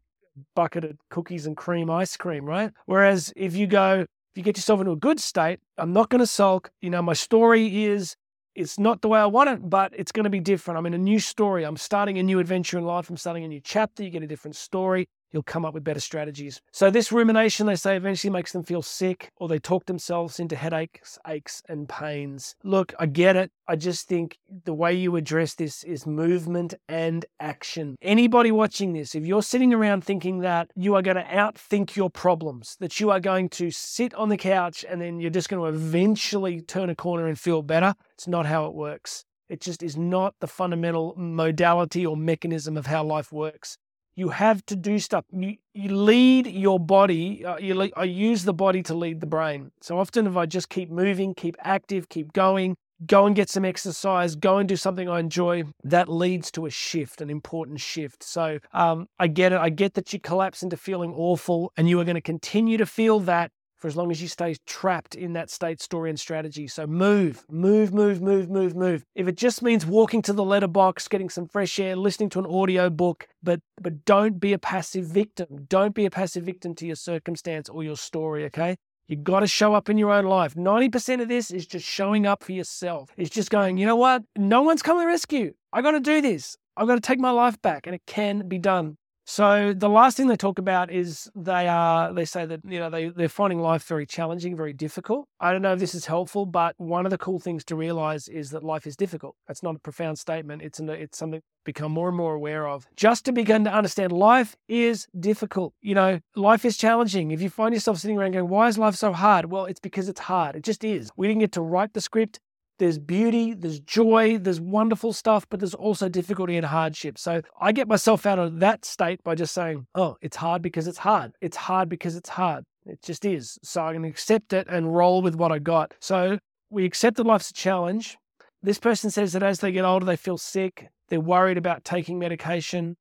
bucket 0.54 0.84
of 0.84 0.96
cookies 1.10 1.46
and 1.46 1.56
cream 1.56 1.90
ice 1.90 2.16
cream, 2.16 2.44
right? 2.44 2.72
Whereas 2.86 3.32
if 3.36 3.54
you 3.54 3.66
go, 3.66 4.00
if 4.00 4.36
you 4.36 4.42
get 4.42 4.56
yourself 4.56 4.80
into 4.80 4.92
a 4.92 4.96
good 4.96 5.20
state, 5.20 5.60
I'm 5.78 5.92
not 5.92 6.08
going 6.08 6.20
to 6.20 6.26
sulk. 6.26 6.70
You 6.80 6.90
know, 6.90 7.02
my 7.02 7.12
story 7.12 7.84
is 7.84 8.16
it's 8.54 8.78
not 8.78 9.02
the 9.02 9.08
way 9.08 9.18
I 9.18 9.26
want 9.26 9.50
it, 9.50 9.68
but 9.68 9.92
it's 9.96 10.12
going 10.12 10.24
to 10.24 10.30
be 10.30 10.40
different. 10.40 10.78
I'm 10.78 10.86
in 10.86 10.94
a 10.94 10.98
new 10.98 11.18
story. 11.18 11.64
I'm 11.64 11.76
starting 11.76 12.18
a 12.18 12.22
new 12.22 12.38
adventure 12.38 12.78
in 12.78 12.84
life. 12.84 13.10
I'm 13.10 13.16
starting 13.16 13.44
a 13.44 13.48
new 13.48 13.60
chapter. 13.60 14.02
You 14.02 14.10
get 14.10 14.22
a 14.22 14.26
different 14.26 14.56
story 14.56 15.08
you'll 15.34 15.42
come 15.42 15.64
up 15.64 15.74
with 15.74 15.84
better 15.84 16.00
strategies. 16.00 16.62
So, 16.72 16.90
this 16.90 17.12
rumination, 17.12 17.66
they 17.66 17.74
say, 17.74 17.96
eventually 17.96 18.30
makes 18.30 18.52
them 18.52 18.62
feel 18.62 18.80
sick 18.80 19.30
or 19.36 19.48
they 19.48 19.58
talk 19.58 19.86
themselves 19.86 20.38
into 20.38 20.54
headaches, 20.56 21.18
aches, 21.26 21.60
and 21.68 21.88
pains. 21.88 22.54
Look, 22.62 22.94
I 22.98 23.06
get 23.06 23.34
it. 23.36 23.50
I 23.66 23.76
just 23.76 24.06
think 24.06 24.38
the 24.64 24.72
way 24.72 24.94
you 24.94 25.16
address 25.16 25.54
this 25.54 25.82
is 25.82 26.06
movement 26.06 26.74
and 26.88 27.26
action. 27.40 27.96
Anybody 28.00 28.52
watching 28.52 28.92
this, 28.92 29.14
if 29.14 29.26
you're 29.26 29.42
sitting 29.42 29.74
around 29.74 30.04
thinking 30.04 30.38
that 30.40 30.70
you 30.76 30.94
are 30.94 31.02
going 31.02 31.16
to 31.16 31.24
outthink 31.24 31.96
your 31.96 32.10
problems, 32.10 32.76
that 32.78 33.00
you 33.00 33.10
are 33.10 33.20
going 33.20 33.48
to 33.50 33.70
sit 33.70 34.14
on 34.14 34.28
the 34.28 34.36
couch 34.36 34.84
and 34.88 35.00
then 35.00 35.18
you're 35.18 35.30
just 35.30 35.48
going 35.48 35.62
to 35.62 35.76
eventually 35.76 36.60
turn 36.60 36.90
a 36.90 36.94
corner 36.94 37.26
and 37.26 37.38
feel 37.38 37.62
better, 37.62 37.94
it's 38.12 38.28
not 38.28 38.46
how 38.46 38.66
it 38.66 38.74
works. 38.74 39.24
It 39.48 39.60
just 39.60 39.82
is 39.82 39.96
not 39.96 40.34
the 40.40 40.46
fundamental 40.46 41.14
modality 41.16 42.06
or 42.06 42.16
mechanism 42.16 42.76
of 42.76 42.86
how 42.86 43.04
life 43.04 43.32
works 43.32 43.76
you 44.16 44.28
have 44.28 44.64
to 44.66 44.76
do 44.76 44.98
stuff. 44.98 45.24
You, 45.32 45.56
you 45.74 45.94
lead 45.94 46.46
your 46.46 46.78
body. 46.78 47.44
Uh, 47.44 47.58
you 47.58 47.90
I 47.96 48.04
use 48.04 48.44
the 48.44 48.54
body 48.54 48.82
to 48.84 48.94
lead 48.94 49.20
the 49.20 49.26
brain. 49.26 49.72
So 49.80 49.98
often, 49.98 50.26
if 50.26 50.36
I 50.36 50.46
just 50.46 50.68
keep 50.68 50.90
moving, 50.90 51.34
keep 51.34 51.56
active, 51.60 52.08
keep 52.08 52.32
going, 52.32 52.76
go 53.06 53.26
and 53.26 53.34
get 53.34 53.48
some 53.48 53.64
exercise, 53.64 54.36
go 54.36 54.58
and 54.58 54.68
do 54.68 54.76
something 54.76 55.08
I 55.08 55.20
enjoy, 55.20 55.64
that 55.82 56.08
leads 56.08 56.50
to 56.52 56.66
a 56.66 56.70
shift, 56.70 57.20
an 57.20 57.30
important 57.30 57.80
shift. 57.80 58.22
So 58.22 58.58
um, 58.72 59.08
I 59.18 59.26
get 59.26 59.52
it. 59.52 59.58
I 59.58 59.70
get 59.70 59.94
that 59.94 60.12
you 60.12 60.20
collapse 60.20 60.62
into 60.62 60.76
feeling 60.76 61.12
awful, 61.14 61.72
and 61.76 61.88
you 61.88 62.00
are 62.00 62.04
going 62.04 62.14
to 62.14 62.20
continue 62.20 62.78
to 62.78 62.86
feel 62.86 63.20
that 63.20 63.50
for 63.84 63.88
as 63.88 63.96
long 63.98 64.10
as 64.10 64.22
you 64.22 64.28
stay 64.28 64.56
trapped 64.64 65.14
in 65.14 65.34
that 65.34 65.50
state, 65.50 65.78
story, 65.78 66.08
and 66.08 66.18
strategy. 66.18 66.66
So 66.66 66.86
move, 66.86 67.44
move, 67.50 67.92
move, 67.92 68.22
move, 68.22 68.48
move, 68.48 68.74
move. 68.74 69.04
If 69.14 69.28
it 69.28 69.36
just 69.36 69.60
means 69.60 69.84
walking 69.84 70.22
to 70.22 70.32
the 70.32 70.42
letterbox, 70.42 71.06
getting 71.06 71.28
some 71.28 71.46
fresh 71.46 71.78
air, 71.78 71.94
listening 71.94 72.30
to 72.30 72.38
an 72.38 72.46
audio 72.46 72.88
book, 72.88 73.28
but 73.42 73.60
but 73.78 74.06
don't 74.06 74.40
be 74.40 74.54
a 74.54 74.58
passive 74.58 75.04
victim. 75.04 75.66
Don't 75.68 75.94
be 75.94 76.06
a 76.06 76.10
passive 76.10 76.44
victim 76.44 76.74
to 76.76 76.86
your 76.86 76.96
circumstance 76.96 77.68
or 77.68 77.84
your 77.84 77.98
story, 77.98 78.46
okay? 78.46 78.76
You 79.06 79.16
got 79.16 79.40
to 79.40 79.46
show 79.46 79.74
up 79.74 79.90
in 79.90 79.98
your 79.98 80.12
own 80.12 80.24
life. 80.24 80.54
90% 80.54 81.20
of 81.20 81.28
this 81.28 81.50
is 81.50 81.66
just 81.66 81.86
showing 81.86 82.24
up 82.24 82.42
for 82.42 82.52
yourself. 82.52 83.10
It's 83.18 83.28
just 83.28 83.50
going, 83.50 83.76
you 83.76 83.84
know 83.84 83.96
what? 83.96 84.22
No 84.34 84.62
one's 84.62 84.80
coming 84.80 85.02
to 85.02 85.06
rescue. 85.06 85.52
I 85.74 85.82
got 85.82 85.90
to 85.90 86.00
do 86.00 86.22
this. 86.22 86.56
I've 86.74 86.86
got 86.86 86.94
to 86.94 87.02
take 87.02 87.20
my 87.20 87.32
life 87.32 87.60
back, 87.60 87.86
and 87.86 87.94
it 87.94 88.02
can 88.06 88.48
be 88.48 88.58
done. 88.58 88.96
So 89.26 89.72
the 89.72 89.88
last 89.88 90.16
thing 90.16 90.26
they 90.26 90.36
talk 90.36 90.58
about 90.58 90.90
is 90.90 91.30
they 91.34 91.66
are 91.66 92.12
they 92.12 92.26
say 92.26 92.44
that 92.44 92.60
you 92.64 92.78
know 92.78 92.90
they 92.90 93.08
they're 93.08 93.28
finding 93.28 93.58
life 93.58 93.84
very 93.84 94.06
challenging, 94.06 94.54
very 94.54 94.74
difficult. 94.74 95.26
I 95.40 95.52
don't 95.52 95.62
know 95.62 95.72
if 95.72 95.78
this 95.78 95.94
is 95.94 96.06
helpful, 96.06 96.44
but 96.44 96.74
one 96.76 97.06
of 97.06 97.10
the 97.10 97.18
cool 97.18 97.40
things 97.40 97.64
to 97.64 97.76
realize 97.76 98.28
is 98.28 98.50
that 98.50 98.62
life 98.62 98.86
is 98.86 98.96
difficult. 98.96 99.34
That's 99.48 99.62
not 99.62 99.76
a 99.76 99.78
profound 99.78 100.18
statement. 100.18 100.60
It's 100.60 100.78
an, 100.78 100.90
it's 100.90 101.16
something 101.16 101.40
become 101.64 101.92
more 101.92 102.08
and 102.08 102.16
more 102.16 102.34
aware 102.34 102.68
of. 102.68 102.86
Just 102.96 103.24
to 103.24 103.32
begin 103.32 103.64
to 103.64 103.72
understand 103.72 104.12
life 104.12 104.56
is 104.68 105.06
difficult. 105.18 105.72
You 105.80 105.94
know, 105.94 106.20
life 106.36 106.66
is 106.66 106.76
challenging. 106.76 107.30
If 107.30 107.40
you 107.40 107.48
find 107.48 107.72
yourself 107.72 107.98
sitting 107.98 108.18
around 108.18 108.32
going, 108.32 108.48
"Why 108.48 108.68
is 108.68 108.76
life 108.76 108.94
so 108.94 109.14
hard?" 109.14 109.50
Well, 109.50 109.64
it's 109.64 109.80
because 109.80 110.10
it's 110.10 110.20
hard. 110.20 110.54
It 110.54 110.64
just 110.64 110.84
is. 110.84 111.10
We 111.16 111.28
didn't 111.28 111.40
get 111.40 111.52
to 111.52 111.62
write 111.62 111.94
the 111.94 112.02
script. 112.02 112.40
There's 112.78 112.98
beauty, 112.98 113.54
there's 113.54 113.78
joy, 113.80 114.38
there's 114.38 114.60
wonderful 114.60 115.12
stuff, 115.12 115.46
but 115.48 115.60
there's 115.60 115.74
also 115.74 116.08
difficulty 116.08 116.56
and 116.56 116.66
hardship. 116.66 117.18
So 117.18 117.40
I 117.60 117.72
get 117.72 117.86
myself 117.86 118.26
out 118.26 118.38
of 118.38 118.58
that 118.60 118.84
state 118.84 119.22
by 119.22 119.36
just 119.36 119.54
saying, 119.54 119.86
oh, 119.94 120.16
it's 120.20 120.36
hard 120.36 120.60
because 120.60 120.88
it's 120.88 120.98
hard. 120.98 121.32
It's 121.40 121.56
hard 121.56 121.88
because 121.88 122.16
it's 122.16 122.28
hard. 122.28 122.64
It 122.86 123.00
just 123.02 123.24
is. 123.24 123.58
So 123.62 123.86
I 123.86 123.92
can 123.92 124.04
accept 124.04 124.52
it 124.52 124.66
and 124.68 124.94
roll 124.94 125.22
with 125.22 125.36
what 125.36 125.52
I 125.52 125.60
got. 125.60 125.94
So 126.00 126.38
we 126.70 126.84
accept 126.84 127.16
that 127.18 127.26
life's 127.26 127.50
a 127.50 127.54
challenge. 127.54 128.16
This 128.62 128.78
person 128.78 129.10
says 129.10 129.34
that 129.34 129.42
as 129.42 129.60
they 129.60 129.70
get 129.70 129.84
older, 129.84 130.06
they 130.06 130.16
feel 130.16 130.38
sick. 130.38 130.88
They're 131.08 131.20
worried 131.20 131.58
about 131.58 131.84
taking 131.84 132.18
medication. 132.18 132.96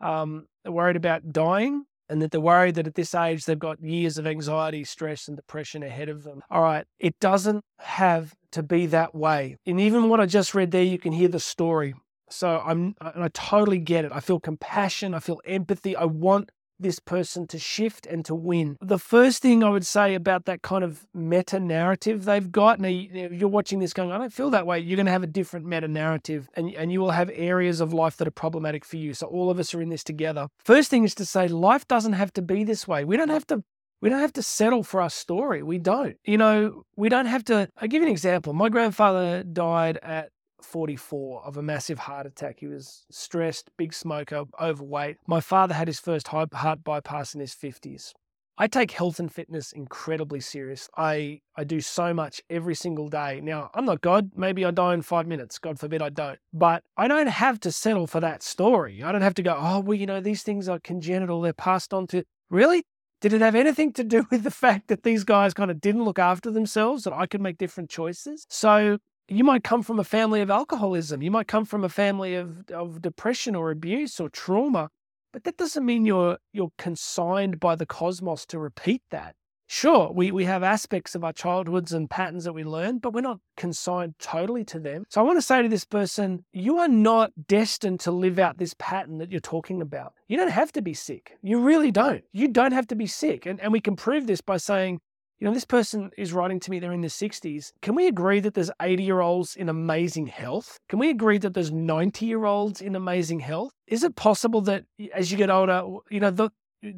Um, 0.00 0.46
they're 0.62 0.72
worried 0.72 0.96
about 0.96 1.32
dying 1.32 1.84
and 2.12 2.20
that 2.20 2.30
they're 2.30 2.40
worried 2.40 2.74
that 2.74 2.86
at 2.86 2.94
this 2.94 3.14
age 3.14 3.46
they've 3.46 3.58
got 3.58 3.82
years 3.82 4.18
of 4.18 4.26
anxiety, 4.26 4.84
stress, 4.84 5.28
and 5.28 5.36
depression 5.36 5.82
ahead 5.82 6.10
of 6.10 6.24
them. 6.24 6.42
All 6.50 6.62
right, 6.62 6.84
it 7.00 7.18
doesn't 7.18 7.64
have 7.78 8.34
to 8.52 8.62
be 8.62 8.84
that 8.86 9.14
way. 9.14 9.56
And 9.66 9.80
even 9.80 10.10
what 10.10 10.20
I 10.20 10.26
just 10.26 10.54
read 10.54 10.70
there, 10.70 10.84
you 10.84 10.98
can 10.98 11.12
hear 11.12 11.28
the 11.28 11.40
story. 11.40 11.94
So 12.28 12.62
I'm, 12.64 12.94
and 13.00 13.24
I 13.24 13.28
totally 13.32 13.78
get 13.78 14.04
it. 14.04 14.12
I 14.12 14.20
feel 14.20 14.38
compassion, 14.38 15.14
I 15.14 15.20
feel 15.20 15.40
empathy. 15.46 15.96
I 15.96 16.04
want 16.04 16.50
this 16.78 16.98
person 16.98 17.46
to 17.48 17.58
shift 17.58 18.06
and 18.06 18.24
to 18.24 18.34
win. 18.34 18.76
The 18.80 18.98
first 18.98 19.42
thing 19.42 19.62
I 19.62 19.70
would 19.70 19.86
say 19.86 20.14
about 20.14 20.44
that 20.46 20.62
kind 20.62 20.84
of 20.84 21.06
meta 21.14 21.60
narrative 21.60 22.24
they've 22.24 22.50
got, 22.50 22.80
now 22.80 22.88
you're 22.88 23.48
watching 23.48 23.78
this 23.78 23.92
going, 23.92 24.10
I 24.10 24.18
don't 24.18 24.32
feel 24.32 24.50
that 24.50 24.66
way, 24.66 24.80
you're 24.80 24.96
going 24.96 25.06
to 25.06 25.12
have 25.12 25.22
a 25.22 25.28
different 25.28 25.66
meta 25.66 25.88
narrative 25.88 26.48
and, 26.54 26.74
and 26.74 26.92
you 26.92 27.00
will 27.00 27.12
have 27.12 27.30
areas 27.34 27.80
of 27.80 27.92
life 27.92 28.16
that 28.16 28.28
are 28.28 28.32
problematic 28.32 28.84
for 28.84 28.96
you. 28.96 29.14
So 29.14 29.26
all 29.26 29.50
of 29.50 29.58
us 29.58 29.74
are 29.74 29.80
in 29.80 29.88
this 29.88 30.04
together. 30.04 30.48
First 30.64 30.90
thing 30.90 31.04
is 31.04 31.14
to 31.16 31.24
say, 31.24 31.48
life 31.48 31.86
doesn't 31.88 32.14
have 32.14 32.32
to 32.34 32.42
be 32.42 32.64
this 32.64 32.88
way. 32.88 33.04
We 33.04 33.16
don't 33.16 33.30
have 33.30 33.46
to 33.48 33.62
we 34.00 34.08
don't 34.08 34.18
have 34.18 34.32
to 34.32 34.42
settle 34.42 34.82
for 34.82 35.00
our 35.00 35.08
story. 35.08 35.62
We 35.62 35.78
don't. 35.78 36.16
You 36.24 36.36
know, 36.36 36.82
we 36.96 37.08
don't 37.08 37.26
have 37.26 37.44
to. 37.44 37.68
I'll 37.78 37.86
give 37.86 38.02
you 38.02 38.08
an 38.08 38.12
example. 38.12 38.52
My 38.52 38.68
grandfather 38.68 39.44
died 39.44 39.98
at 40.02 40.30
44 40.64 41.44
of 41.44 41.56
a 41.56 41.62
massive 41.62 41.98
heart 41.98 42.26
attack. 42.26 42.60
He 42.60 42.66
was 42.66 43.04
stressed, 43.10 43.70
big 43.76 43.92
smoker, 43.94 44.44
overweight. 44.60 45.16
My 45.26 45.40
father 45.40 45.74
had 45.74 45.88
his 45.88 46.00
first 46.00 46.28
heart 46.28 46.50
bypass 46.84 47.34
in 47.34 47.40
his 47.40 47.54
50s. 47.54 48.12
I 48.58 48.66
take 48.66 48.90
health 48.90 49.18
and 49.18 49.32
fitness 49.32 49.72
incredibly 49.72 50.40
serious. 50.40 50.88
I, 50.96 51.40
I 51.56 51.64
do 51.64 51.80
so 51.80 52.12
much 52.12 52.42
every 52.50 52.74
single 52.74 53.08
day. 53.08 53.40
Now, 53.42 53.70
I'm 53.74 53.86
not 53.86 54.02
God. 54.02 54.32
Maybe 54.36 54.64
I 54.64 54.70
die 54.70 54.94
in 54.94 55.02
five 55.02 55.26
minutes. 55.26 55.58
God 55.58 55.78
forbid 55.78 56.02
I 56.02 56.10
don't. 56.10 56.38
But 56.52 56.84
I 56.96 57.08
don't 57.08 57.28
have 57.28 57.58
to 57.60 57.72
settle 57.72 58.06
for 58.06 58.20
that 58.20 58.42
story. 58.42 59.02
I 59.02 59.10
don't 59.10 59.22
have 59.22 59.34
to 59.34 59.42
go, 59.42 59.56
oh, 59.58 59.80
well, 59.80 59.96
you 59.96 60.06
know, 60.06 60.20
these 60.20 60.42
things 60.42 60.68
are 60.68 60.78
congenital. 60.78 61.40
They're 61.40 61.54
passed 61.54 61.94
on 61.94 62.06
to. 62.08 62.24
Really? 62.50 62.84
Did 63.22 63.32
it 63.32 63.40
have 63.40 63.54
anything 63.54 63.92
to 63.94 64.04
do 64.04 64.26
with 64.30 64.42
the 64.42 64.50
fact 64.50 64.88
that 64.88 65.02
these 65.02 65.24
guys 65.24 65.54
kind 65.54 65.70
of 65.70 65.80
didn't 65.80 66.04
look 66.04 66.18
after 66.18 66.50
themselves, 66.50 67.04
that 67.04 67.14
I 67.14 67.26
could 67.26 67.40
make 67.40 67.56
different 67.56 67.88
choices? 67.88 68.46
So 68.50 68.98
you 69.36 69.44
might 69.44 69.64
come 69.64 69.82
from 69.82 69.98
a 69.98 70.04
family 70.04 70.40
of 70.40 70.50
alcoholism. 70.50 71.22
You 71.22 71.30
might 71.30 71.48
come 71.48 71.64
from 71.64 71.84
a 71.84 71.88
family 71.88 72.34
of, 72.34 72.70
of 72.70 73.02
depression 73.02 73.54
or 73.54 73.70
abuse 73.70 74.20
or 74.20 74.28
trauma, 74.28 74.90
but 75.32 75.44
that 75.44 75.56
doesn't 75.56 75.84
mean 75.84 76.04
you're 76.04 76.38
you're 76.52 76.72
consigned 76.78 77.58
by 77.58 77.74
the 77.76 77.86
cosmos 77.86 78.46
to 78.46 78.58
repeat 78.58 79.02
that. 79.10 79.34
Sure, 79.68 80.12
we, 80.12 80.30
we 80.30 80.44
have 80.44 80.62
aspects 80.62 81.14
of 81.14 81.24
our 81.24 81.32
childhoods 81.32 81.94
and 81.94 82.10
patterns 82.10 82.44
that 82.44 82.52
we 82.52 82.62
learn, 82.62 82.98
but 82.98 83.14
we're 83.14 83.22
not 83.22 83.38
consigned 83.56 84.14
totally 84.18 84.64
to 84.64 84.78
them. 84.78 85.04
So 85.08 85.18
I 85.18 85.24
want 85.24 85.38
to 85.38 85.42
say 85.42 85.62
to 85.62 85.68
this 85.68 85.86
person, 85.86 86.44
you 86.52 86.76
are 86.78 86.88
not 86.88 87.32
destined 87.46 88.00
to 88.00 88.10
live 88.10 88.38
out 88.38 88.58
this 88.58 88.74
pattern 88.78 89.16
that 89.16 89.30
you're 89.30 89.40
talking 89.40 89.80
about. 89.80 90.12
You 90.28 90.36
don't 90.36 90.50
have 90.50 90.72
to 90.72 90.82
be 90.82 90.92
sick. 90.92 91.38
You 91.42 91.58
really 91.58 91.90
don't. 91.90 92.22
You 92.32 92.48
don't 92.48 92.72
have 92.72 92.86
to 92.88 92.94
be 92.94 93.06
sick. 93.06 93.46
And, 93.46 93.58
and 93.62 93.72
we 93.72 93.80
can 93.80 93.96
prove 93.96 94.26
this 94.26 94.42
by 94.42 94.58
saying, 94.58 95.00
you 95.42 95.48
know, 95.48 95.54
this 95.54 95.64
person 95.64 96.12
is 96.16 96.32
writing 96.32 96.60
to 96.60 96.70
me, 96.70 96.78
they're 96.78 96.92
in 96.92 97.00
their 97.00 97.10
60s. 97.10 97.72
Can 97.82 97.96
we 97.96 98.06
agree 98.06 98.38
that 98.38 98.54
there's 98.54 98.70
80 98.80 99.02
year 99.02 99.18
olds 99.18 99.56
in 99.56 99.68
amazing 99.68 100.28
health? 100.28 100.78
Can 100.88 101.00
we 101.00 101.10
agree 101.10 101.36
that 101.38 101.52
there's 101.52 101.72
90 101.72 102.26
year 102.26 102.44
olds 102.44 102.80
in 102.80 102.94
amazing 102.94 103.40
health? 103.40 103.72
Is 103.88 104.04
it 104.04 104.14
possible 104.14 104.60
that 104.60 104.84
as 105.12 105.32
you 105.32 105.36
get 105.36 105.50
older, 105.50 105.82
you 106.10 106.20
know, 106.20 106.30
the, 106.30 106.50